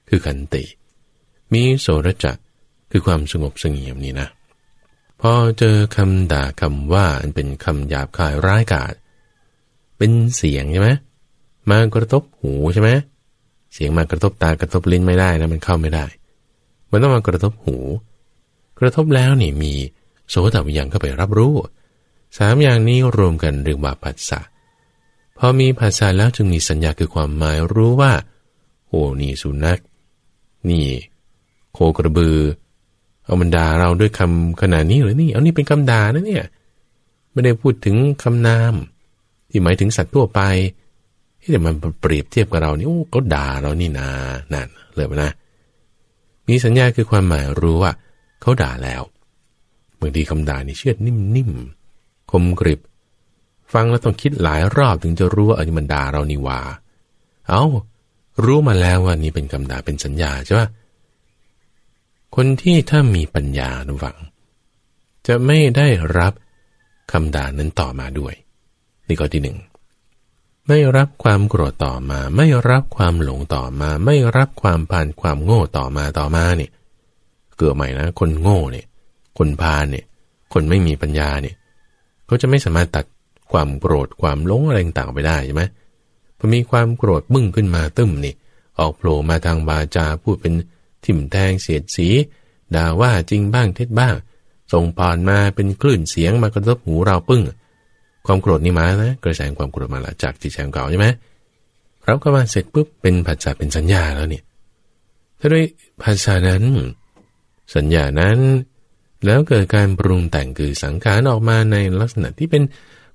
[0.08, 0.64] คือขันติ
[1.52, 2.36] มีโสรจัก
[2.90, 4.28] คือความสงบสงเงียมนี่นะ
[5.20, 8.94] พอเจอคำด่าคำว่าอันเป็นคำหยาบคายร้ายกาจ
[9.98, 10.90] เป็นเสียงใช่ไหม
[11.70, 12.90] มากระทบหูใช่ไหม
[13.74, 16.04] เสียงมากระทบตากระทบลิ้นไม่ได้นะมันเข้าไม่ได้
[16.90, 17.76] มันต้องมากระทบหู
[18.78, 19.72] กระทบแล้วนี่มี
[20.28, 21.54] โสตวิญญาณเข้าไปรับรู้
[22.38, 24.40] สามอย่างนี้รวมกันเรียกว่าปัสสะ
[25.38, 28.12] พอมีภาษาแล้วจึงมีสัญญาคือความหมายรู้ว่า
[28.88, 29.80] โอ้นี่สุนัข
[30.70, 30.86] นี่
[31.72, 32.38] โคกระบือ
[33.24, 36.44] เอามันด่าเราด้วยคำขนาดนี้หรือนี่ เอานี่เป็นคำด่านะเนี่ย
[37.32, 38.74] ไม่ได้พูดถึงคำนาม
[39.50, 40.40] ที่หมายถึงสัตว์ทั่วไป
[41.40, 44.08] ที่แต่มันเปรียบเทียบกับเรานี่โอ้เขาด่าเรานี่นา
[44.52, 45.32] นั่นเลยนะ
[46.48, 47.92] มีสัญญาคือความหมายรู้ว่า
[48.42, 49.02] เขาด่าแล้ว
[50.00, 52.80] บางทีคำด่านี่เชื่อนิ่มๆคมกริบ
[53.72, 56.60] ฟังแล้วต้องคิดหลายรอบถึงจะรู้ว่าอันนี้มันด่าเรานี่ว่า
[57.48, 57.64] เอา้า
[58.44, 60.60] รู้มาแล้วว่านี่เป็นคำด่าเป็นสัญญาใช่ไหม
[62.36, 64.16] คนที่ถ้ามีปัญญาหวัง
[65.26, 65.88] จะไม่ได้
[66.18, 66.32] รับ
[67.12, 68.34] คำด่านั้นต่อมาด้วย
[69.06, 69.58] นี่ข้อที่หนึ่ง
[70.68, 76.70] ไม่รับความโกรธต่อมา ไม่รับความหลงต่อมา ไม่รับความผ่านความโง่ต่อมาต่อมาเนี่ย
[77.56, 78.86] เกิดใหม่นะ คนโง่เนี่ย
[79.38, 80.04] คนพาเนี่ย
[80.52, 81.54] คนไม่มีปัญญาเนี่ย
[82.26, 83.04] เขาจะไม่สามารถตัด
[83.52, 85.62] ความโกรธความหลงอะไรต่างไปได้ใช่ไหม
[86.38, 88.34] พอมีความโกรธบึ้งขึ้นมาตึ้มนี่
[88.78, 90.54] ออกโผล่มาทางบาจาพูดเป็น
[91.04, 92.08] ทิ่มแทงเสียดสี
[92.74, 94.14] ด่าว่าจริงบ้างเท็จบ้าง
[94.72, 97.42] ส่งผ่านมาเป็นคลื่นเสียงมากระทบหูเราปึ้ง
[98.26, 101.06] ความโกรธนี่มานะกระแสความโกรธมาละจากจิตใจของเก่าใช่ไหม
[102.06, 104.44] เราก็มาเสร็จปุ๊บเป็นภาษาเป็นสัญญาแล้วเนี่ย
[105.40, 105.64] ถ้าด้วย
[106.02, 106.64] ภาษานั้น
[107.74, 108.38] สัญญานั้น
[109.26, 112.62] แล้วเกิดการปรุงแต่งคือสังขารออกมาในลักษณะที่เป็น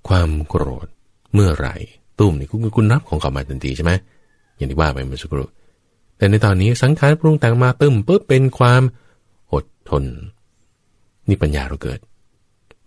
[0.07, 0.87] ความโกรธ
[1.33, 1.75] เมื่อไหร่
[2.19, 3.91] ตุ้มนี่คุณคุณรับของเขามาทันทีใช่ไหม
[4.57, 5.47] อย่างที่ว่าไปเมื่อสักครู่
[6.17, 8.81] แต่ในตอนนี้สังขารปรุงแต่งมาตึมปุ๊บเป็นความ
[9.53, 10.03] อดทน
[11.27, 11.99] นี่ปัญญาเราเกิด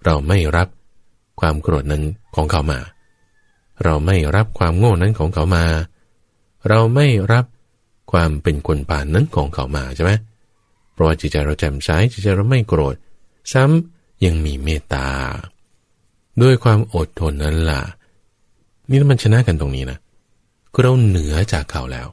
[0.04, 0.68] เราไม่รับ
[1.40, 2.02] ความโกรธนั้น
[2.36, 2.80] ของเขามา
[3.84, 5.64] เราไม่รับความโง่นั้นของเขามา
[6.68, 7.44] เราไม่รับ
[8.12, 10.12] ความเป็นคนป่านนั้นของเขามาใช่ไหม
[10.92, 12.94] เพราะว่าจิตใจเราแจ่มใสจิตใจเราไม่โกรธ
[13.52, 15.08] ซ้ำยังมีเมตตา
[16.42, 17.82] ด้วยความอดทนนั้นล่ะ
[18.88, 19.98] นี่มันชนะกันตรงนี้นะ
[20.72, 22.06] คือเราเหนือจากเขาแล้ว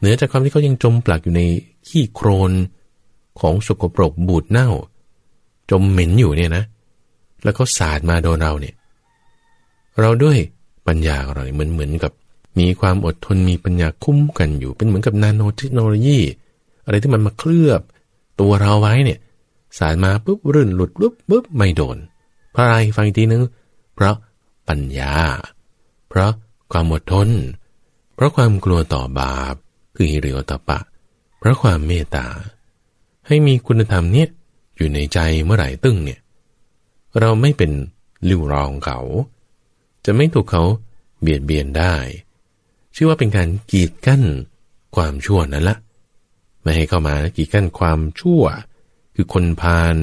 [0.00, 1.42] เหนือจากความที่เขายังจมปลักอยู่ใน
[1.88, 2.52] ขี้โครน
[3.40, 4.68] ของสกปรกบูดเน่า
[5.70, 6.64] จมเหม็นอยู่เนี่ยนะ
[7.44, 8.74] แล้วก็สาดมาโดนเราเนี่ย
[10.00, 10.38] เราด้วย
[10.86, 12.12] ปัญญาของเราเหมือนเหมือนกับ
[12.58, 16.18] มีความอดทนมีปัญญาคุ้มกันอยู่เป็นเหมือนกับนาโนเทคโนโลยี
[16.84, 17.82] อะไรที่มันมาเคลือบ
[18.40, 19.18] ตัวเราไว้เนี่ย
[19.78, 21.96] สาดมาปุ๊บรื่นหลุดปุ๊บปุ๊บไม่โดน
[22.52, 23.42] เพราะอะไรฟังอีกทีนึง
[23.94, 24.16] เพราะ
[24.68, 25.14] ปัญญา
[26.08, 26.32] เพราะ
[26.72, 27.28] ความอดทน
[28.14, 29.56] เพราะความกลัวต่อบาป
[30.02, 30.78] คือหิริโอตปะ
[31.38, 32.26] เพราะความเมตตา
[33.26, 34.28] ให้มีคุณธรรมเนี่ย
[34.76, 36.20] อยู่ในใจเมื่อไหร่ตึ้งเนี่ย
[37.18, 37.70] เราไม่เป็น
[38.28, 38.98] ลิ้วรองเขา
[40.04, 40.64] จะไม่ถูกเขา
[41.20, 41.94] เบียดเบียนได้
[42.94, 44.22] ชื่อว่าเป็นการกีดกั้น
[44.96, 45.76] ความชั่วนั่นละ
[46.62, 48.42] ไม่ให้เข้ามากีดกั้นความชั่ว
[49.14, 49.96] คือคนพาล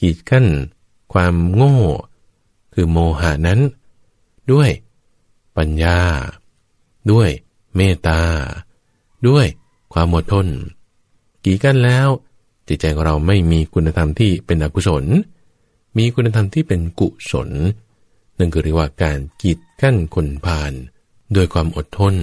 [0.00, 0.46] กีดกั้น
[1.12, 1.78] ความโง่
[2.74, 3.60] คือโมหานั้น
[4.52, 4.70] ด้วย
[5.56, 6.00] ปัญญา
[7.10, 7.28] ด้วย
[7.76, 8.22] เมตตา
[9.28, 9.46] ด้วย
[9.92, 10.46] ความอดทน
[11.44, 12.08] กี่กันแล้ว
[12.68, 15.04] จิตใจของเราไม่มีคุณธรรมที่เป็นอกุศล
[15.98, 17.48] มีคุณธรรมที่เป็นกุศล
[18.38, 20.72] นั่นคือเรียกว่าการกีดกั้นคนพาล
[21.34, 22.14] ด้วยความอดทน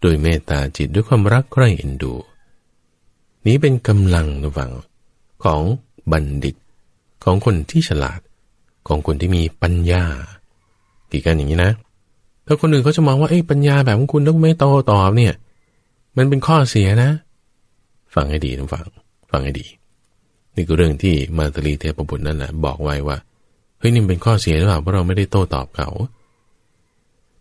[0.00, 2.14] โดยเมตตาจิตด้วยความรักใคร่เอ็นดู
[3.46, 4.72] นี้เป็นกำลังระวัง
[5.44, 5.60] ของ
[6.12, 6.56] บัณฑิต
[7.24, 8.20] ของคนที่ฉลาด
[8.88, 10.04] ของคนที่มีปัญญา
[11.10, 11.72] กี่กันอย่างนี้นะ
[12.46, 15.34] ถ้าคนอื่นเขาจะมองว่าไอ้ปัญญาแบบของคุณต้องไม่โตตอบเนี่ย
[16.18, 17.10] มันเป็นข้อเสียนะ
[18.14, 18.86] ฟังให้ดีนะฟัง
[19.30, 19.66] ฟังให้ดี
[20.54, 23.16] นี่คือเรื่องที่มาตรีเทพบุตรนั่นแหละบอกไว้ว่า
[23.78, 25.88] เฮ้ยนี่เป็นข้อเสียหรือเปล่าเพราะเราไม่ได้โต้ตอบเขา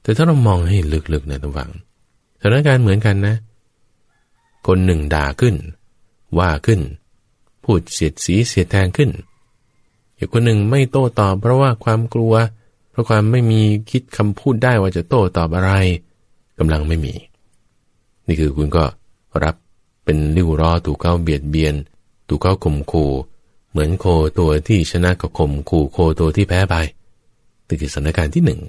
[0.02, 0.78] แต่ถ้าเรามองให้
[1.14, 1.72] ลึกๆนะทุกฝัง
[2.42, 3.36] สถานการณ์เหมือนกันนะ
[4.68, 5.56] คนหนึ่งด่าขึ้น
[6.40, 6.80] ว่าขึ้น
[7.64, 9.10] พูดเสียดสีเสียดแทงขึ้น
[10.18, 12.34] อีกคนหนึ่งไม่โต้ตอบ เพราะว่าความกลัว
[12.92, 13.62] เพราะความไม่มี
[13.92, 15.72] คิดคำพูดได้ว่าจะโต้ตอบอะไร
[16.60, 17.14] กำลังไม่มี
[18.28, 18.84] นี่คือคุณก็
[19.44, 19.56] รับ
[20.04, 21.74] เป็นริ้วรอถูกเขาเบียดเบียน
[22.28, 23.12] ถูกเขาข่มขู่
[23.70, 24.06] เหมือนโค
[24.40, 26.76] ตัวที่ชนะกับข่มขู่โคตัวที่แพ้ไป
[27.68, 28.62] นี่คือสถานการณ์ที่หนึ่ง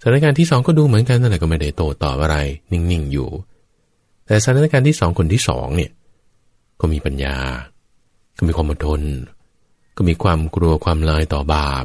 [0.00, 2.36] สถานการณ์ที่สองก็ดูเหมือนกันนั่นแหละก็ไม่ได้โต้ตอบอะไร
[2.72, 3.28] นิ่งๆอยู่
[4.26, 5.90] แต่สถานการณ์ที่สองคนที่สองเนี่ย
[6.80, 7.36] ก็มีปัญญา
[8.36, 9.00] ก็มีความอดทน
[9.96, 11.84] ก็มีความกลัวความลายต่อบาป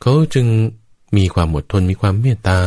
[0.00, 0.46] เขาจึง
[1.16, 2.60] มีความอดทนมีความเมตตา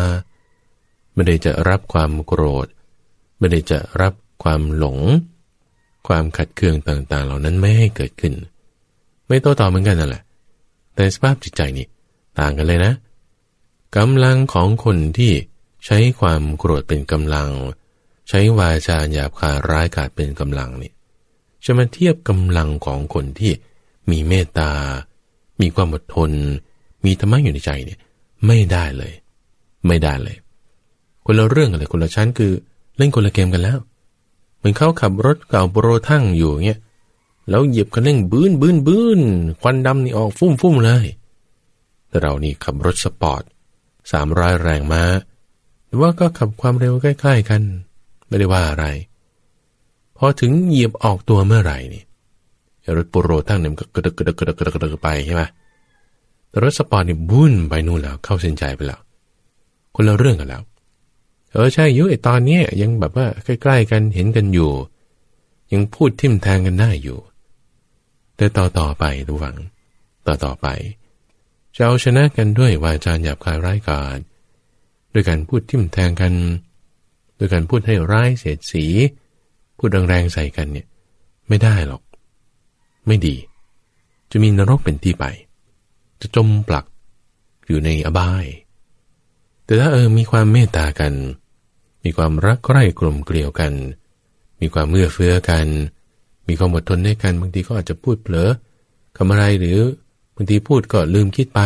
[1.13, 2.67] ไม่ได้จะรับความโกรธ
[3.39, 4.99] ไม่ได้จะรับความหลง
[6.07, 8.33] ความขัดเคืองต่างๆ เหล่านั้นไม่ให้เกิดขึ้น
[9.27, 10.23] ไม่โต้ตอบเหมือนกันนั่นแหละ
[10.95, 11.87] แต่สภาพจิตใจนี่
[12.39, 12.93] ต่างกันเลยนะ
[13.97, 15.33] กำลังของคนที่
[15.85, 17.49] ใช้ความโกรธเป็นกำลัง
[18.29, 20.91] ใช้วาจาหยาบคายร้ายกาจเป็นกำลังนี่
[21.65, 23.51] จะมาเทียบกำลังของคนที่
[24.11, 24.71] มีเมตตา
[25.61, 26.31] มีความอดทน
[27.05, 27.99] มีธรรมะอยู่ในใจเนี่ย
[28.45, 29.13] ไม่ได้เลย
[29.87, 30.37] ไม่ได้เลย
[31.25, 32.53] คนละเรื่องกันเลยคนละชั้นคือ
[32.99, 33.79] เล่นคนละเกมกันแล้ว
[34.57, 36.79] เหมือนเขาขับรถเก่าโปรทั้งอยู่เงี้ย
[37.49, 39.21] แล้วเหยียบคันเร่งบื้นบื้นบื้น
[39.61, 41.05] ควันดำนี่ออกฟุ้มฟุ้มเลย
[42.07, 43.41] แต่เรานี่ขับรถสปอร์ต
[44.11, 45.03] สามร้อยแรงมา
[45.85, 47.61] หรือว่าก็ขับความเร็วใกล้ ๆ กัน
[48.27, 48.85] ไม่ได้ว่าอะไร
[50.17, 52.03] พอถึงเหยียบออกตัวเมื่อไหร่นี่
[52.97, 55.43] รถโปรทั้งเนี่ยมันก็กระดึกกระดึกกระดึกกระดึกกระดึกไปใช่ไหม
[56.49, 58.99] แต่รถสปอร์ตนี่บุ่นไปนู่นแล้วเข้าเส้นใจไปแล้ว
[59.95, 60.61] คนละเรื่องกันแล้ว
[61.51, 64.71] เออใช่ยุไอตอนนี้ยังแบบว่าใกล้ ๆ กันเห็นกันอยู่
[65.73, 67.19] ยังพูดทิมแทงกันได้อยู่
[68.35, 69.57] แต่ต่อต่อไปดูหวัง
[70.27, 70.67] ต่อต่อไป
[71.75, 74.19] จะเอาชนะกันด้วยวาจาหยาบคายร้ายกาจ
[75.13, 76.33] ด้วยการพูดทิมแทงกัน
[77.37, 78.85] ด้วยการพูดให้ร้ายเสียดสี
[79.77, 80.87] พูดแรงๆใส่กันเนี่ย
[81.47, 82.01] ไม่ได้หรอก
[83.07, 83.35] ไม่ดี
[84.31, 85.25] จะมีนรกเป็นที่ไป
[86.21, 86.85] จะจมปลัก
[87.67, 88.45] อยู่ในอบาย
[89.69, 91.13] แต่ถ้าเออมีความเมตตากัน
[92.03, 93.73] มีความรักใคร่กลมเกลียวกัน
[94.61, 95.67] มีความเมื่อเฟื้อกัน
[96.47, 98.49] มีความอดทนให้กันบางทีก็อาจจะพูดเผลอ
[99.17, 99.79] คำอะไรหรือ
[100.35, 101.61] บางทีพูดก็ลืมคิดไป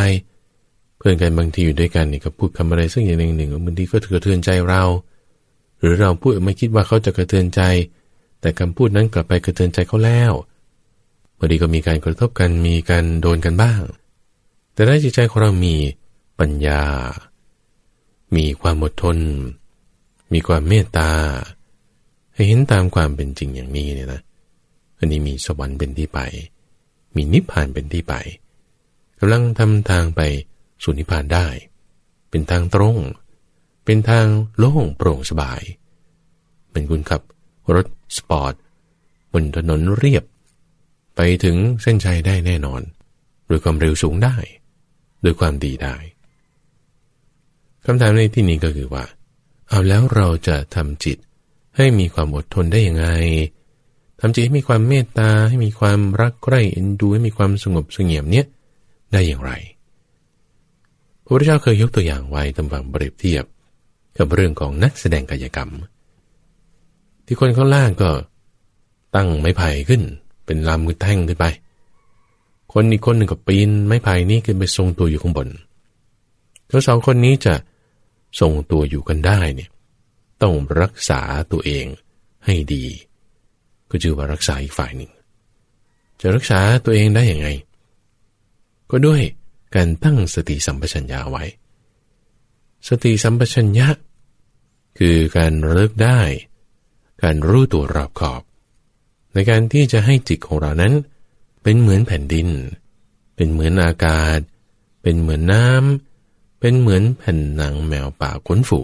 [0.97, 4.83] เพื่อนกันบางทีอยู่ด้วยกันนี่ก็พูดคำอะไรซึ่งอย่างหนึ่งหนึ่งบางทีก็กระเทือนใจเรา
[5.79, 7.61] หรือเราพูดไม่คิดว่าเขาจะกระเทือนใจ
[8.41, 10.31] แต่คำพูดนั้นกลับไปกระเทือนใจเขาแล้ว
[11.37, 13.81] บางทีก็มีการกระทบกันมีการโดนกันบ้าง
[14.73, 15.75] แต่ถ้าจิตใจของเรามี
[16.39, 16.81] ปัญญา
[18.35, 19.17] มีความอดทน
[20.33, 21.11] มีความเมตตา
[22.33, 24.21] ให้เห็นตามความเป็นจริงอย่างนี้เนี่ยนะ
[24.97, 26.19] อันนี้มีสวรรค์เป็นที่ไป
[27.15, 28.13] มีนิพพานเป็นที่ไป
[29.19, 30.21] กำลังทำทางไป
[30.83, 31.47] สู่นิพพานได้
[32.29, 32.97] เป็นทางตรง
[33.85, 34.27] เป็นทาง
[34.57, 35.61] โล่งโปร่งสบาย
[36.71, 37.21] เป็นคุณขับ
[37.75, 38.53] รถสปอร์ต
[39.33, 40.23] บนถนนเรียบ
[41.15, 42.81] ไปถึงเส้นชัยได้แน่นอน
[43.47, 44.35] โดยความเร็วสูงได้
[45.21, 45.95] โดยความดีได้
[47.85, 49.03] คำถามในที่นี้ก็คือว่า
[49.69, 51.17] เอาแล้วเราจะทำจิต
[51.77, 53.07] ให้มีความอดทนได้ยังไง
[54.19, 58.45] ทำจิตให้มีความเมตตาให้มีความรักใคร่เอ็นดูให้มีความสงบสงเงียมเนี้ย
[59.11, 59.51] ได้อย่างไร
[61.23, 63.43] พระพุทธเจ้าเคยยกตัวอย่างไว้ตำฝังเปรียบเทียบ
[64.17, 65.69] กับเรื่องของนักแสดงกายกรรม
[67.25, 68.09] ที่คนข้างล่างก็
[69.15, 70.01] ตั้งไม้ไผ่ขึ้น
[70.45, 71.45] เป็นลำมือแท่งขึ้นไป
[72.73, 75.47] คนอีกคนหนึ่งก็ปีนไม้ไผ่นี้ขึ้นไปทรงตัวอยู่ข้างบน
[76.69, 77.53] ทั้งสองคนนี้จะ
[78.39, 79.69] ทรงตัวอยู่กันได้เนี่ย
[80.43, 81.21] ต้องรักษา
[81.51, 81.85] ตัวเอง
[82.45, 82.85] ให้ดี
[83.89, 85.11] ก็จือว่ารักษาอีกฝ่ายหนึ่ง
[86.21, 87.47] จะรักษาตัวเองได้อย่างไง
[88.91, 89.21] ก็ด้วย
[89.75, 91.43] การตั้งสติสัมปชัญญะไว้
[92.87, 93.87] สติสัมปชัญญะ
[94.99, 96.21] คือการระลึกได้
[97.23, 98.41] การรู้ตัวรอบขอบ
[99.33, 100.93] ในการที่จะให้จิตของเรานั้น
[101.63, 102.47] เป็นเหมือนแผ่นดิน
[103.35, 104.39] เป็นเหมือนอากาศ
[105.01, 106.12] เป็นเหมือนน้ำ
[106.65, 108.81] เป็นเหมือนแผ่นหนังแมวป่าขนฝู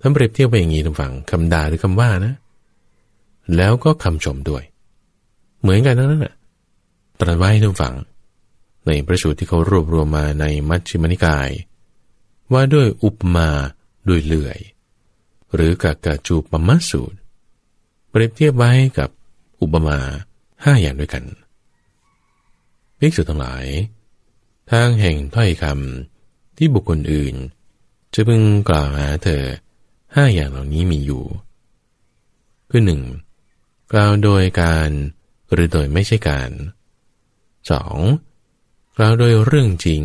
[0.00, 2.34] ท่านเปรียบเทียบไปอย่างนี้ทุกฝั่งคำด่าหรือคำว่านะ
[3.56, 4.62] แล้วก็คำชมด้วย
[5.60, 6.34] เหมือนกันนั่นแหละ
[7.20, 7.94] ตรัสไว้ทุกฝั่ง
[8.86, 11.50] ในประสูตรที่เขารวบรวมมาในมัชฌิมนิกาย
[12.52, 13.48] ว่าด้วยอุปมา
[14.08, 14.58] ด้วยเลื่อย
[15.54, 17.18] หรือกากาจูปมัสูตร
[18.10, 19.10] เปรียบเทียบไว้กับ
[19.60, 19.98] อุปมา
[20.64, 21.24] ห้าอย่างด้วยกัน
[22.98, 23.64] ภิกษุทั้งหลาย
[24.70, 27.34] ทางแห่งถ้อยคำที่บุคคลอื่น
[28.14, 29.44] จะพึงกล่าวหาเธอ
[30.14, 31.24] ห้าอย่างเหล่านี้มีอยู่
[32.70, 33.02] คือหนึ่ง
[33.92, 34.90] กล่าวโดยการ
[35.52, 36.50] หรือโดยไม่ใช่การ
[37.70, 37.98] สอง
[38.96, 40.02] กล่าวโดยเรื่องจริง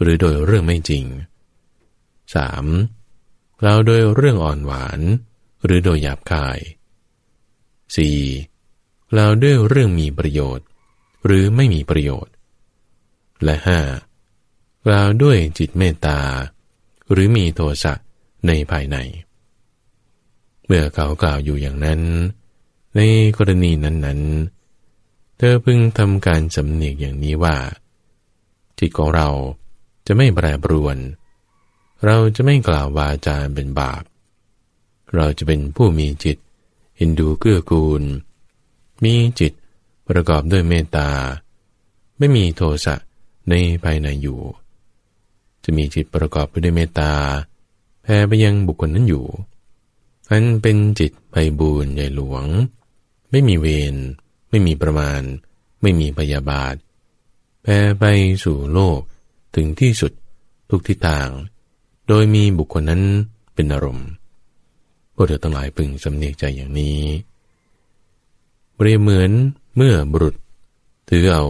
[0.00, 1.04] หรือโดยเรื่องไม่จริง
[2.34, 2.66] สาม
[3.60, 5.00] กล่าวโดยเรื่องอ่อนหวาน
[5.64, 6.58] หรือโดยหยาบคาย
[7.96, 8.18] สี่
[9.12, 10.66] กล่าวด้วยเรื่องมีประโยชน์
[11.26, 12.32] หรือไม่มีประโยชน์
[13.44, 13.80] และห้า
[14.86, 16.18] กล่าวด้วยจิตเมตตา
[17.10, 17.94] หรือมีโทสะ
[18.46, 18.96] ในภายใน
[20.66, 22.00] เมื่อเขากล่าวอยู่อย่างนั้น
[22.96, 23.00] ใน
[23.36, 27.56] กรณีนั้นๆ เธอพึงทำการสำเนียกอย่างนี้ว่า
[28.78, 29.28] จิตของเรา
[30.06, 30.96] จะไม่แปรปรวน
[32.06, 34.02] เราจะไม่กล่าววาจาเป็นบาป
[35.14, 36.36] เราจะเป็นผู้มีจิต
[36.96, 38.02] เห็นดูเกื้อกูล
[39.04, 39.52] มีจิต
[40.08, 41.08] ประกอบด้วยเมตตา
[42.18, 42.94] ไม่มีโทสะ
[43.48, 44.40] ในภายในอยู่
[45.64, 47.12] จะมีจิตประกอบไปด้วยเมตตา
[48.02, 49.24] แผ่ไปยังบุคคลนั้นอยู่
[50.30, 52.44] อันเป็นจิตไพบูรใหญ่หลวง
[53.30, 53.94] ไม่มีเวร
[54.50, 55.20] ไม่มีประมาณ
[55.82, 56.74] ไม่มีพยาบาท
[57.62, 58.04] แผ่ไป
[58.44, 59.00] สู่โลก
[59.54, 60.12] ถึงที่สุด
[60.70, 61.28] ทุกทิศทาง
[62.08, 63.02] โดยมีบุคคลนั้น
[63.54, 64.08] เป็นอารมณ์
[65.14, 67.00] พวกเธอทั้งหลายพึงสำเนียกใจอย่างนี้
[68.74, 69.30] เปรียบเหมือน
[69.76, 70.36] เมื่อบุรุษ
[71.08, 71.44] ถือเอา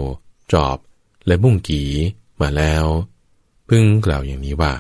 [0.53, 0.79] จอบ
[1.27, 1.83] และบุ้งกี
[2.41, 2.85] มาแล้ว
[3.69, 4.73] พึ่งกล่าวอย่างนี้ว่า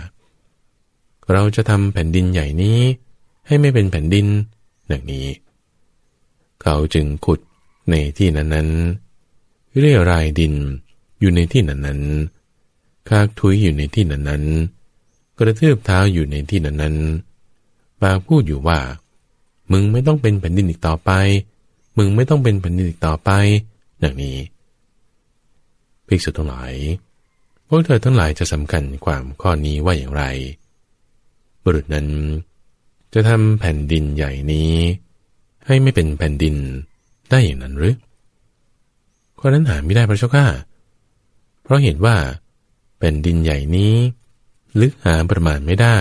[1.32, 2.78] เราจะทำแผ่นดินใหญ่นี้
[3.46, 4.26] ให้ไม่เป็นแผ่นดิน
[4.88, 5.26] อย่างนี้
[6.62, 7.40] เขาจึงขุด
[7.90, 10.54] ในที่นั้นๆ เรียรายดิน
[11.20, 18.80] อยู่ในที่นั้นๆคากทุยอยู่ในที่นั้นๆ กระเทือบเท้าอยู่ในที่นั้นๆปากพูดอยู่ว่า
[19.72, 21.10] มึงไม่ต้องเป็นแผ่นดินอีกต่อไป
[21.98, 23.30] มึงไม่ต้องเป็นแผ่นดินอีกต่อไป
[24.00, 24.38] อย่างนี้
[26.12, 26.74] ภิกษุทั้งหลาย
[27.68, 30.24] พวกเธอทั้งหลายจะสำคัญความข้อนี้ว่าอย่างไร
[31.62, 32.08] บุรุษนั้น
[33.14, 34.74] จะทำแผ่นดินใหญ่นี้
[35.66, 36.56] ให้ไม่เป็นแผ่นดิน
[37.30, 37.96] ได้อย่างนั้นหรือ
[39.38, 40.46] ข้อนั้นหาไม่ได้พระเจ้าข้า
[41.62, 42.16] เพราะเห็นว่า
[42.98, 43.94] แผ่นดินใหญ่นี้
[44.80, 45.98] ลึกหาประมาณไม่ได้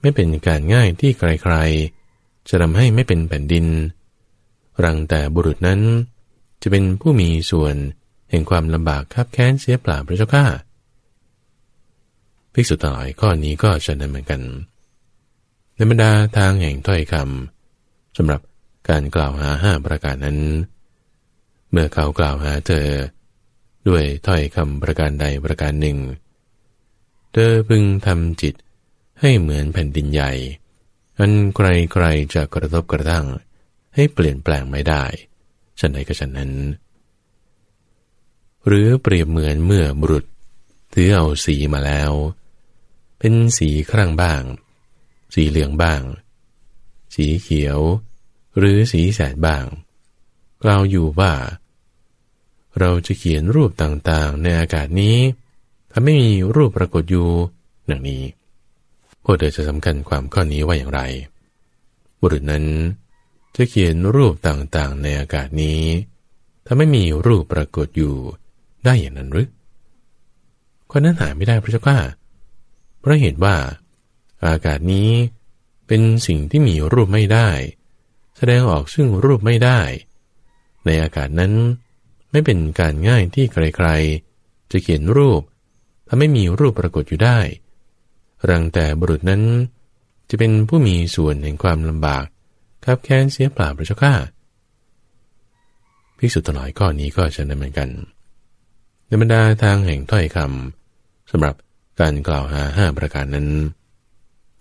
[0.00, 3.66] ไม่เป็นการง่ายที่ใครๆ จะทำให้ไม่เป็นแผ่นดิน
[4.84, 5.80] รังแต่บุรุษนั้น
[6.62, 7.76] จะเป็นผู้มีส่วน
[8.36, 10.44] ห่งความลำบากคับแค้นเสียเปล่าพระเจ้าข้า
[12.52, 14.40] ภิกษุทั้งหลายข้อนี้ก็จะนั้นเหมือนกัน
[15.74, 18.40] ในบรรดาทางแห่งถ้อยคำสำหรับ
[18.88, 20.38] การกล่าวหาห้าประการนั้น
[21.70, 22.86] เมื่อเขากล่าวหาเธอ
[23.88, 25.98] ด้วยถ้อยคำประการใดประการหนึ่ง
[27.32, 28.54] เธอพึงทำจิต
[29.20, 30.32] ให้เหมือนแผ่นดินใหญ่
[31.18, 33.26] อันใครๆจะกระทบกระทั่ง
[33.94, 35.04] ให้เปลี่ยนแปลงไม่ได้
[35.80, 36.52] ฉันใดก็ฉันนั้น
[38.66, 40.24] หรือเปรียบเหมือนเมื่อบุรุษ
[40.92, 42.12] ถือเอาสีมาแล้ว
[43.18, 44.42] เป็นสีครั่งบ้าง
[45.34, 46.02] สีเหลืองบ้าง
[47.14, 47.78] สีเขียว
[48.58, 49.64] หรือสีแสดบ้าง
[50.62, 51.32] กล่าวอยู่ว่า
[52.78, 55.16] เราจะเขียนรูปต่างๆ ในอากาศนี้
[55.90, 57.28] ถ้าไม่มีรูปปรากฏอยู่
[57.90, 58.22] ดังนี้
[59.24, 61.00] พวกเธอจะสำคัญความข้อนี้ว่าอย่างไร
[62.20, 62.64] บุรุษนั้น
[63.56, 65.82] จะเขียนรูปต่างๆ ในอากาศนี้
[66.66, 68.16] ถ้าไม่มีรูปปรากฏอยู่
[68.86, 69.48] ได้อย่างนั้นหรือ
[70.90, 71.98] คนนั้นหาไม่ได้พระเจ้าข้า
[72.98, 73.56] เพราะเหตุว่า
[74.46, 75.10] อากาศนี้
[75.86, 77.48] เป็นสิ่งที่มีรูปไม่ได้
[78.36, 79.80] แสดงออกซึ่งรูปไม่ได้
[80.86, 81.52] ในอากาศนั้น
[82.30, 85.42] ไม่เป็นการง่ายที่ใครๆ จะเขียนรูป
[86.06, 87.38] ถ้าไม่มีรูปปรากฏอยู่ได้
[88.48, 89.42] รังแต่บุรุษนั้น
[90.28, 92.24] จะเป็นผู้มีส่วนแห่งความลำบาก
[92.84, 94.14] คับแค้นเสียเปล่าพระเจ้าข้า
[96.18, 97.88] ภิกษุทั้งหลายข้อนี้ก็จะนั้นเหมือนกัน
[99.06, 101.54] ในบรรดาทางแห่งถ้อยคำสำหรับ
[102.00, 103.48] การกล่าวหาห้าประการนั้น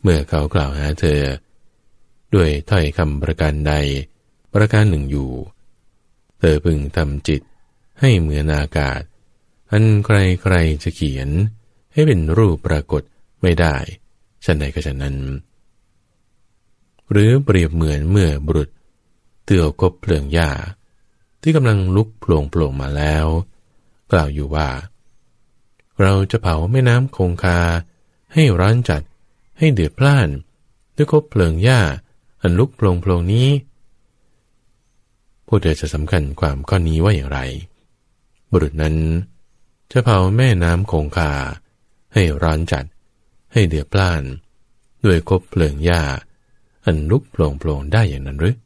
[0.01, 1.21] เมื่อเขากล่าวหาเธอ
[2.35, 3.73] ด้วยถ้อยคำประการใด
[4.53, 5.31] ประการหนึ่งอยู่
[6.39, 7.41] เธอพึงทำจิต
[7.99, 9.01] ให้เหมือนอากาศ
[9.71, 11.29] อันใครๆจะเขียน
[11.93, 13.01] ให้เป็นรูปปรากฏ
[13.41, 13.75] ไม่ได้
[14.45, 15.17] ฉันใดก็ฉันนั้น
[17.11, 18.69] หรือเปรียบเหมือนเมื่อบุรุษ
[19.45, 20.49] เตือกบเพลิงหญ้า
[21.41, 23.25] ที่กำลังลุกโผล่โผล่มาแล้ว
[24.11, 24.67] กล่าวอยู่ว่า
[26.01, 27.59] เราจะเผาแม่น้ำคงคา
[28.33, 29.01] ให้ร้อนจัด
[29.57, 30.29] ให้เดือดพล่าน
[30.95, 31.79] ด้วยคบเพลิงหญ้า
[32.41, 33.47] อันลุกโผล่โผล่นี้
[35.47, 37.39] ผู้เธอจะสำคัญความข้อนี้ว่าอย่างไร
[38.51, 38.95] บุรุษนั้น
[39.91, 41.31] จะเผาแม่น้ำคงคา
[42.13, 42.85] ให้ร้อนจัด
[43.53, 44.23] ให้เดือดพล่าน
[45.05, 46.01] ด้วยคบเพลิงหญ้า
[46.85, 48.57] อันลุกโผล่โผล่ได้อย่างนั้นหรือ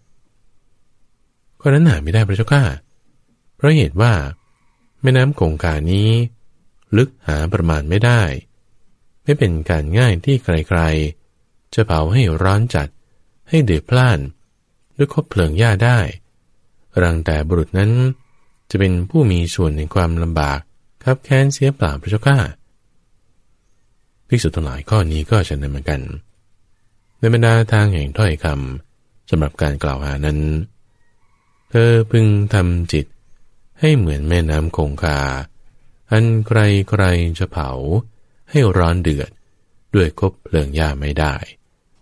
[1.59, 2.63] ก็นั้นหาไม่ได้พระเจ้าข้า
[3.55, 4.13] เพราะเหตุว่า
[5.01, 6.09] แม่น้ำคงคานี้
[6.97, 8.21] ลึกหาประมาณไม่ได้
[9.23, 12.87] ไม่เป็นการง่ายที่ใครๆ จะเผาให้ร้อนจัด
[13.49, 14.19] ให้เดือดพล่าน
[14.97, 15.99] ด้วยคบเพลิงหญ้าได้
[17.01, 17.91] รังแต่บุรุษนั้น
[18.69, 20.59] จะเป็นผู้มีส่วนในความลำบาก
[21.03, 22.37] คับแค้นเสียเปล่าพระเจ้าข้า
[24.27, 26.01] ภิกษุทั้งหลายข้อนี้ก็จะนำเหมือนกัน
[27.19, 30.39] ในบรรดาทางแห่งถ้อยคำสำหรับการกล่าวหานั้น
[31.69, 33.05] เธอพึงทำจิต
[33.79, 35.19] ให้เหมือนแม่น้ำคงคา
[36.11, 36.59] อันใคร
[36.89, 37.03] ใคร
[37.39, 37.71] จะเผา
[38.49, 39.29] ให้ร้อนเดือด
[39.93, 41.35] ด้วยคบเพลิงหญ้าไม่ได้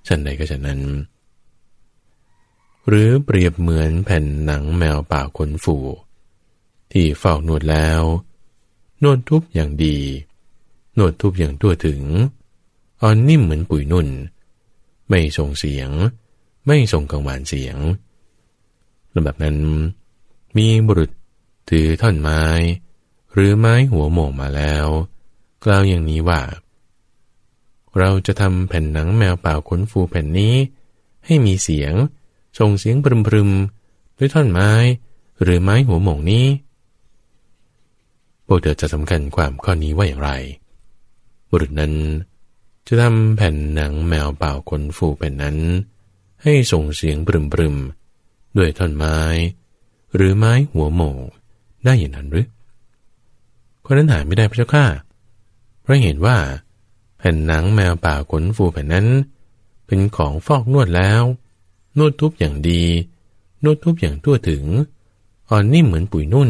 [0.07, 0.82] ฉันใดก็ฉะนั้น
[2.88, 5.78] หรือเปรียบเหมือนแผ่นหนังแมวป่าขนฝู
[6.91, 8.01] ที่เฝ้านวดแล้ว
[9.03, 9.97] นวดทุบอย่างดี
[10.97, 12.01] นวดทุบอย่างทั่วถึง
[13.01, 14.07] อ่อนนิ่มเหมือนปุ๋ยนุ่น
[15.09, 15.89] ไม่ส่งเสียง
[16.65, 17.78] ไม่ส่งกังวานเสียง
[19.13, 19.57] ลำดับนั้น
[20.57, 21.11] มีบุรุษ
[21.70, 22.43] ถือท่อนไม้
[23.34, 24.88] หรือไม้หัวโมงมาแล้ว
[25.65, 26.41] กล่าวอย่างนี้ว่า
[27.99, 30.55] เราจะทำแผ่นหนังแมวเปล่าขนฟูแผ่นนี้
[31.26, 31.93] ให้มีเสียง
[32.59, 34.72] ส่งเสียงปรึมๆด้วยท่อนไม้
[35.41, 36.45] หรือไม้หัวโมงนี้
[38.45, 40.32] พวกเธอจะสำคัญความข้อนี้ว่าอย่างไร
[41.49, 41.93] บุรุษนั้น
[42.88, 45.57] จะทำแผ่นหนังแมวเป่าขนฟูแผ่นนั้น
[46.43, 49.18] ให้ส่งเสียงปรึมๆด้วยท่อนไม้
[50.15, 51.18] หรือไม้หัวโมง
[51.86, 52.47] ได้อย่างนั้นหรือ
[53.86, 54.86] คนนั้นหาไม่ได้พระเจ้าข้า
[55.82, 56.38] เพราะเห็นว่า
[57.17, 59.07] แผ่นหนังแมวป่าขนฟูแผ่นนั้น
[59.86, 61.21] เป็นของฟอกนวดแล้ว
[61.97, 62.84] นวดทุบอย่างดี
[63.63, 64.63] นวดทุบอย่างทั่วถึง
[65.49, 66.49] อ่อนนิ่มเหมือนปุ๋ยนุ่น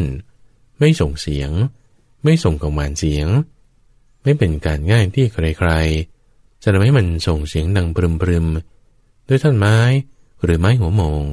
[0.80, 1.52] ไม่ส่งเสียง
[2.24, 3.28] ไม่ส่งกังวานเสียง
[4.24, 7.98] ไม่เป็นการง่ายที่ใครๆ จะทำให้มันส่งเสียงดังป
[8.28, 9.78] รึมๆด้วยท่อนไม้
[10.44, 11.24] หรือไม้หัวโมง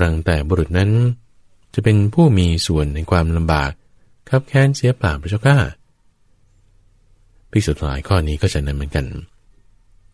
[0.00, 0.90] รังแต่บุรุษนั้น
[1.74, 3.70] จะเป็นผู้มีส่วนในความลำบาก
[4.28, 5.58] คับแค้นเสียเปล่าพระเจ้าข้า
[7.50, 9.06] พิสุทธิ์หลายข้อนี้ก็จะนั้นเหมือนกัน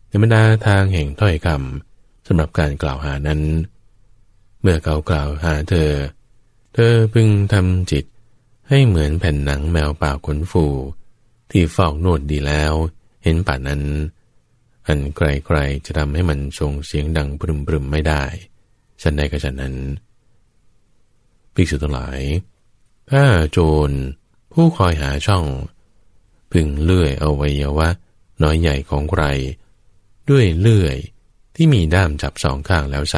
[0.07, 3.41] ในบรรดาทางแห่งถ้อยคำสำหรับการกล่าวหานั้น
[4.61, 5.91] เมื่อเขากล่าวหาเธอ
[6.73, 8.05] เธอพึงทำจิต
[8.69, 10.65] ให้เหมือนแผ่นหนังแมวป่าขนฟู
[11.51, 12.73] ที่เฝ้าโนดดีแล้ว
[13.23, 13.81] เห็นป่านั้น
[14.87, 17.41] อันไกลๆจะทำให้มันส่งเสียงดังป
[17.71, 18.23] รึมๆไม่ได้
[19.01, 19.75] ฉันใดก็ฉันนั้น
[21.55, 22.19] ภิกษุทั้งหลาย
[23.11, 23.91] ถ้าโจร
[24.53, 25.45] ผู้คอยหาช่อง
[26.51, 27.89] พึงเลื่อยเอาวัยวะ
[28.43, 29.23] น้อยใหญ่ของใคร
[30.29, 30.97] ด้วยเลื่อย
[31.55, 33.17] ที่มีด้ามจับสองข้างแล้วใส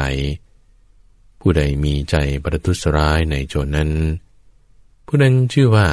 [1.40, 3.90] ผู้ใดมีใจประทุษร้ายในโจรนั้น
[5.06, 5.88] ผู้นั้นชื่อว่า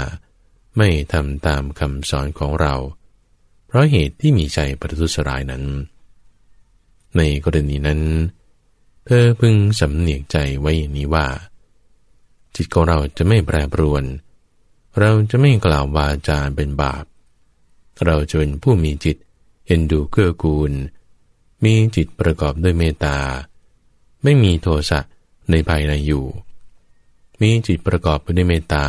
[0.78, 2.76] ไม่ทำตามคำสอนของเรา
[3.68, 5.64] เพราะเหตุที่มีใจประทุษร้ายนั้น
[7.18, 8.02] ในกรณีนั้น
[9.06, 11.28] เธอพึงสำเนียกใจไว้อย่างนี้ว่า
[12.56, 14.04] จิตของเราจะไม่แปรปรวน
[15.00, 17.06] เราจะไม่กล่าววาจาเป็นบาป
[18.06, 19.18] เราจะเป็นผู้มีจิต
[19.66, 20.72] เอ็นดูเกื้อกูล
[21.64, 23.18] มีจิตประกอบด้วยเมตตา
[24.24, 25.00] ไม่มีโทสะ
[25.50, 26.26] ในภายในอยู่
[27.42, 28.86] มีจิตประกอบด้วยเมตตา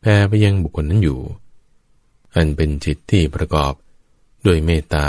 [0.00, 1.20] แผ่ไปยังบุคคลนั้นอยู่
[2.34, 3.72] อันเป็นจิตที่ประกอบ
[4.46, 5.08] ด้วยเมตตา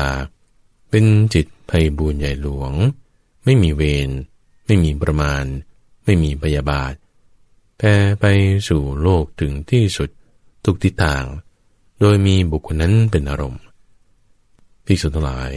[0.89, 2.73] เป็นจิตไพบูญใหญ่หลวง
[3.45, 4.09] ไม่มีเวร
[4.65, 5.43] ไม่มีประมาณ
[6.05, 6.93] ไม่มีพยาบาท
[7.83, 8.25] แผ่ไป
[8.69, 10.09] สู่โลกถึงที่สุด
[10.65, 11.23] ทุกทิศทาง
[11.99, 13.63] โดยมีบุคคลนั้นเป็นอารมณ์
[14.85, 15.53] ภิกษุทั้งหลาย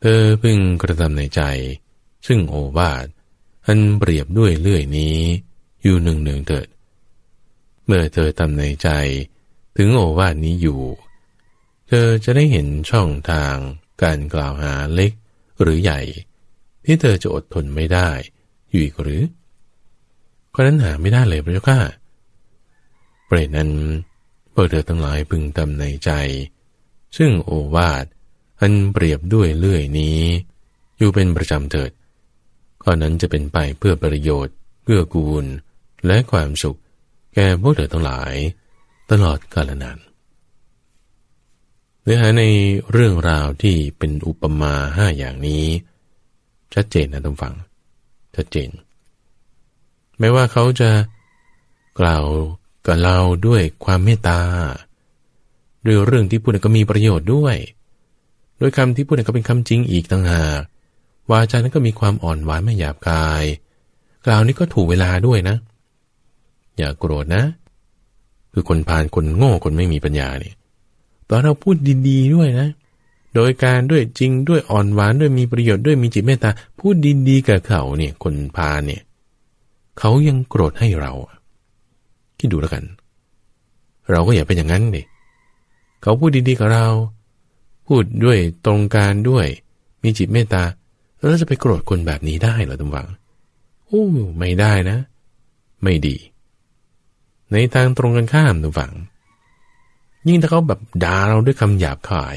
[0.00, 1.42] เธอพึงกระทำในใจ
[2.26, 3.06] ซึ่งโอวาท
[3.66, 5.16] อันเปรียบด้วยเลื่อยนี้
[5.82, 6.68] อยู่หนึ่งหนึ่งเถิด
[7.84, 8.88] เมื่อเธอทำในใจ
[9.76, 10.80] ถึงโอวาทนี้อยู่
[11.88, 13.56] เธอจะได้เห็นช่องทาง
[14.02, 15.12] การกล่าวหาเล็ก
[15.60, 16.00] หรือใหญ่
[16.84, 18.10] ที่เธอจะอดทนไม่ได้
[18.70, 19.22] อยู่อีกหรือ
[20.54, 21.80] ก็นั้นหาไม่ได้เลยพระเจ้าค่ะ
[23.26, 23.70] เปรตนั้น
[24.52, 26.10] พวกเธอทั้งหลายพึงทำในใจ
[27.16, 28.04] ซึ่งโอวาท
[28.60, 30.20] อันเปรียบด้วยเลื่อยนี้
[30.96, 31.90] อยู่เป็นประจำเถิด
[32.82, 35.44] ข้อนั้นจะเป็นไปเพื่อประโยชน์ เพื่อกูล
[36.06, 36.78] และความสุข
[37.34, 38.34] แก่พวกเธอทั้งหลาย
[39.10, 39.98] ตลอดกาลนาน
[42.02, 42.44] เนื้อหาใน
[42.92, 45.64] เรื่องราวที่เป็นอุปมาห้าอย่างนี้
[46.74, 47.54] ชัดเจนนะท่านฟัง
[48.36, 48.70] ชัดเจน
[50.20, 50.90] ไม่ว่าเขาจะ
[52.00, 52.24] กล่าว
[52.86, 54.40] กับเราด้วยความเมตตา
[55.84, 57.56] ด้วยเรื่องที่พูดก็มีประโยชน์ด้วย
[58.58, 60.60] โดยคำที่พูดก็เป็นคำจริงอีกต่างหาก
[61.30, 63.44] วาจานั้นก็มีความอ่อนหวานไม่หยาบกาย
[64.26, 65.56] กล่าวนี้ก็ถูกเวลาด้วยนะ
[66.76, 67.44] อย่าโกรธนะ
[68.52, 70.54] คือคนพานคนโง่คนไม่มีปัญญาเนี่ย
[71.28, 71.76] ตอนเราพูด
[72.08, 72.68] ดีๆด้วยนะ
[73.34, 76.94] โดยการด้วยจริงด้วยอ่อนหวานด้วยมีประโยชน์ด้วยมีจิตเมตตาพูด
[77.28, 79.02] ดีๆกับเขาเนี่ยคนพาลเนี่ย
[80.00, 81.12] เขายังโกรธให้เรา
[82.38, 82.84] คิดดูแล้วกัน
[84.10, 85.02] เราก็อย่าเป็นอย่างนั้นดิ
[86.02, 86.86] เขาพูดดีๆกับเรา
[87.86, 89.46] พูดด้วยตรงการด้วย
[90.02, 90.62] มีจิตเมตตา
[91.18, 93.06] แล้วจะไปโกรธคนแบบนี้ได้เหรอตุมวัง
[93.86, 94.04] โอ้
[94.38, 94.98] ไม่ได้นะ
[95.82, 96.16] ไม่ดี
[97.52, 98.92] ในทางตรงกันข้ามตุมวัง
[100.28, 102.36] ยิ่งถ้าเขาแบบด่าเราด้วยคำหยาบคาย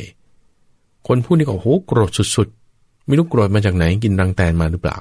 [1.07, 4.97] คนพูดนี่ก็โหโกรธสุดๆ ไม่รู้โกรธมาจากไหนกินรังแตนมาหรือเปล่า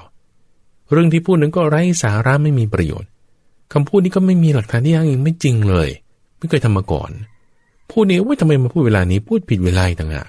[0.90, 3.10] เรื่องที่พูดนั้นก็ไร้สาระไม่มีประโยชน์
[3.72, 5.88] คำพูดนี้ก็ไม่มีหลักฐานที่อ้างอิงไม่จริงเลย
[6.38, 7.10] ไม่เคยทำมาก่อน
[7.90, 10.28] พูดนี้ว่าทำไมมาพูดเวลานี้พูดผิดเวลาต่างหาก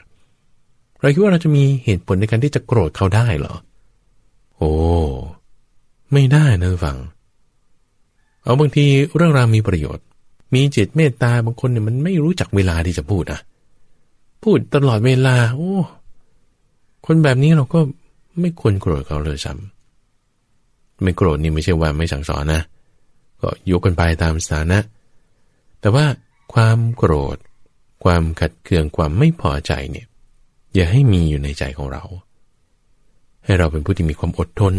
[0.99, 3.55] เราคิดว่าเราจะมีเหตุผลในการที่จะโกรธเขาได้เหรอ
[4.57, 4.71] โอ้
[6.13, 6.97] ไม่ได้นะฟัง
[8.43, 8.85] เอาบางที
[9.15, 10.05] เรื่องราวมีประโยชน์
[10.53, 13.39] มีจิตเมตตาบางคนเนี่ยมันไม่รู้จักเวลาที่จะพูดนะ
[14.43, 15.73] พูดตลอดเวลา โอ้
[17.05, 17.79] คนแบบนี้เราก็
[18.39, 19.72] ไม่ควรโกรธเขาเลยซ้ำ
[21.01, 22.61] ไม่โกรธนี่ไม่ใช่ว่าไม่สั่งสอนนะ
[23.41, 24.79] ก็ยกกันไปตามสถานะ
[25.79, 26.05] แต่ว่า
[26.53, 27.37] ความโกรธ
[28.03, 30.07] ความขัดเคืองความไม่พอใจเนี่ย
[30.73, 32.03] อย่าให้มีอยู่ในใจของเรา
[33.43, 34.75] ให้เราเป็นผู้ที่มีความอดทน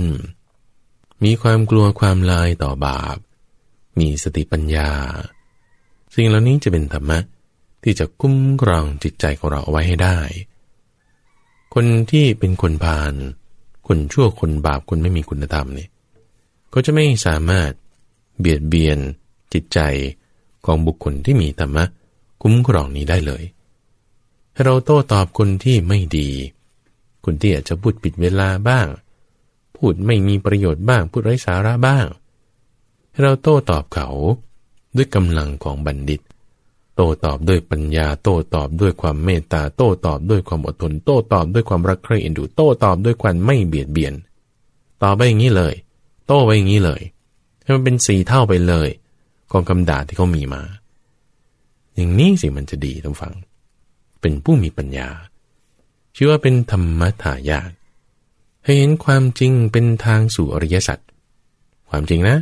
[1.25, 3.19] มีความกลัวความลายต่อบาป
[3.99, 4.91] มีสติปัญญา
[6.15, 7.19] สิ่งเหล่านี้จะเป็นธรรมะ
[7.83, 10.19] ที่จะคุ้มครองจิตใจของเราเอาไว้ให้ได้
[11.75, 13.15] คนที่เป็นคนพาล
[13.87, 15.89] คนชั่วคนบาปคนไม่มีคุณธรรมเนี่ย
[16.75, 17.71] ก็จะไม่สามารถ
[18.39, 18.99] เบียดเบียน
[19.53, 19.79] จิตใจ
[20.67, 21.85] ของบุคคลที่มีธรรมะ
[22.43, 23.43] คุ้มครองนี้ได้เลย
[24.53, 26.29] ให้เราโต้ตอบคนที่ไม่ดี
[27.25, 28.87] คนที่อาจจะพูดปิดเวลาบ้าง
[29.77, 32.07] พูดไม่มีประโยชน์บ้าง พูดไร้สาระบ้าง
[33.11, 34.09] ให้เราโต้ตอบเขา
[34.97, 36.21] ด้วยกำลังของบัณฑิต
[36.95, 44.15] โต้ตอบด้วยปัญญา โต้ตอบด้วยความเมตตา โต้ตอบด้วยความอดทน โต้ตอบด้วยความรักใคร่เอ็นดู โต้ตอบด้วยความไม่เบียดเบียน
[45.03, 45.75] ตอบไปอย่างนี้เลย
[46.27, 47.03] โต้ไว้อย่างนี้เลย
[47.63, 48.89] ให้มันเป็นสีเท่าไปเลย
[49.53, 50.63] กองคำด่าที่เขามีมา
[51.95, 53.35] อย่างนี้สิมันจะดีท่านฟัง
[54.21, 55.09] เป็นผู้มีปัญญา
[56.17, 57.71] ชื่อว่าเป็นธรรมทายาท
[58.65, 60.99] ให้เห็นความจริงเป็นทางสู่อริยสัจ
[61.91, 62.37] ความจริงนะ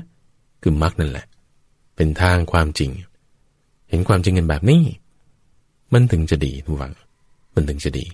[0.62, 1.26] คือมรรคนั่นแหละ
[1.96, 2.90] เป็นทางความจริง
[3.88, 4.82] เห็นความจริงกันแบบนี้
[5.92, 6.94] มันถึงจะดีทุกฝัง
[7.54, 8.06] มันถึงจะดี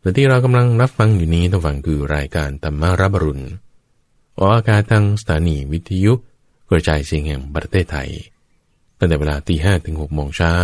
[0.00, 3.44] และที่เรากำลังรับฟังอยู่นี้ทุกฝังคือรายการธรรมารับรุณ
[4.38, 6.12] ออกอากาศทางสถานีวิทยุ
[6.68, 8.10] กระจายเสียงแห่งประเทศไทย
[8.98, 10.54] ตั้งแต่เวลาตีห้ถึงหกโมงเช้า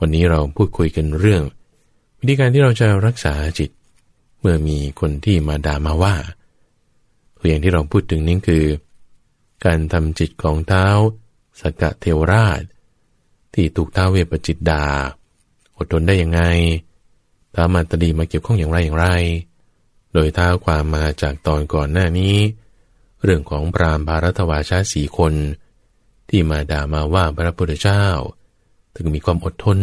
[0.00, 1.42] วันนี้เราพูดคุยกันเรื่อง
[2.18, 3.70] วิธีการที่เราจะรักษาจิต
[4.40, 6.14] เมื่อมีคนที่มาด่ามาว่า
[7.38, 8.64] ตัวอย่างที่เราพูดถึงนี้คือ
[9.64, 10.86] การทำจิตของเท้า
[11.60, 12.62] สกะเทวราช
[13.54, 14.84] ที่ถูกท้าเวปจิตดา
[15.76, 16.42] อดทนได้ยังไง
[17.54, 19.08] ท้ามาตดีมาเกี่ยวข้องอย่างไรอย่างไร
[20.12, 22.36] โดยท้าความมาจากตอนก่อนหน้านี้
[23.24, 25.34] เรื่องของปรามภารัตวาชาสีคน
[26.28, 28.04] ที่มาด่ามาว่าพระพุทธเจ้า
[28.96, 29.78] ถึงมีความอดทน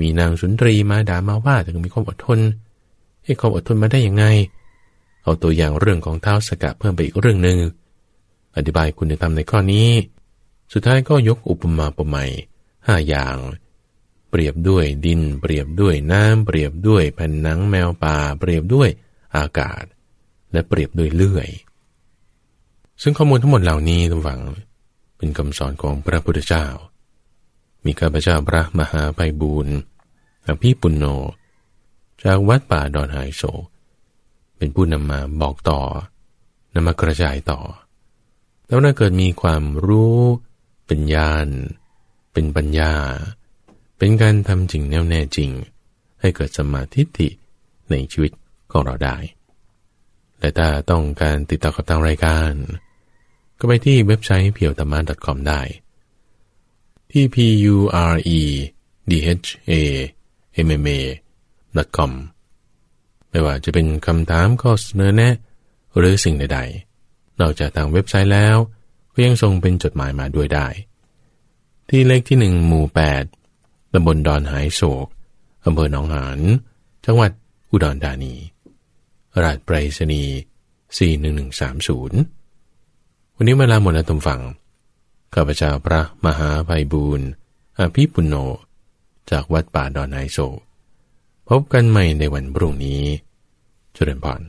[0.00, 2.38] มีนางสุนทรีมาด่ามาว่าถึงมีความอดทน
[3.24, 4.24] ให้ความอดทนมาได้ยังไง
[5.22, 7.58] เอาตัวอย่างเรื่องของเท้าสกัดเพิ่มไปอีกเรื่องหนึ่ง
[8.56, 9.88] อธิบายคุณธรรมในข้อนี้
[10.72, 12.30] สุดท้ายก็ยกอุปมาประไมย
[12.86, 13.36] ห้าอย่าง
[14.30, 18.88] เปรียบด้วยดิน เปรียบด้วยน้ำ เปรียบด้วยแผ่นหนังแมวป่า เปรียบด้วย
[19.36, 19.84] อากาศ
[20.52, 21.48] และเปรียบด้วยเลื่อย
[23.02, 24.40] ซึ่งข้อมูลทั้งหมดเหล่านี้ทุกฝัง
[25.16, 26.66] เป็นคำสอนของพระพุทธเจ้า
[27.84, 29.76] มีข้าพเจ้าพระมหาไพบูรณ์
[30.46, 31.04] อภิปุณโญ
[32.22, 33.64] จากวัดป่าดอนหายโศก
[34.56, 35.80] เป็นผู้นำมาบอกต่อ
[36.74, 37.60] นำมากระจายต่อ
[38.66, 40.18] แล้วถ้าเกิดมีความรู้
[40.86, 41.48] เป็นญาณ
[42.32, 42.94] เป็นปัญญา
[43.98, 45.50] เป็นการทำจริงแน่วแน่จริง
[46.20, 47.28] ให้เกิดสมาธิิ
[47.90, 48.32] ในชีวิต
[48.70, 49.16] ของเราได้
[50.38, 52.52] และถ้าต้องการติดต่อกับทางรายการ
[53.58, 55.60] ก็ไปที่เว็บไซต์เพียวธรรมะ .com ได้
[57.10, 57.36] ที่ p
[57.74, 57.76] u
[58.12, 58.40] r e
[59.10, 59.72] d h a
[60.68, 61.00] m m a
[61.96, 62.12] com
[63.30, 65.34] ไม่ว่าจะเป็นคำถามข้อเสนอแนะ
[65.96, 68.56] หรือสิ่งใดๆ นอกจากทางเว็บไซต์แล้ว
[69.12, 70.66] ก็ยังส่งเป็นจดหมายมาด้วยได้
[71.88, 73.37] ที่เลขที่หนึ่งหมู่ 8
[73.92, 75.06] ตำบลดอนหายโศก
[75.64, 76.38] อำเภอหนองหาน
[77.06, 77.30] จังหวัด
[77.70, 78.34] อุดรธานี
[79.42, 80.34] รหัสไปรษณีย์
[80.96, 84.40] 41130 วันนี้เวลาหมดแล้วทุกฝัง
[85.34, 87.28] ข้าพเจ้าพระมหาภัยบูรณ์
[87.78, 88.34] อภิปุโน
[89.30, 90.58] จากวัดป่าดอนไฮโศก
[91.48, 93.02] พบกันใหม่ในวันพรุ่งนี้
[93.94, 94.40] เจริญพร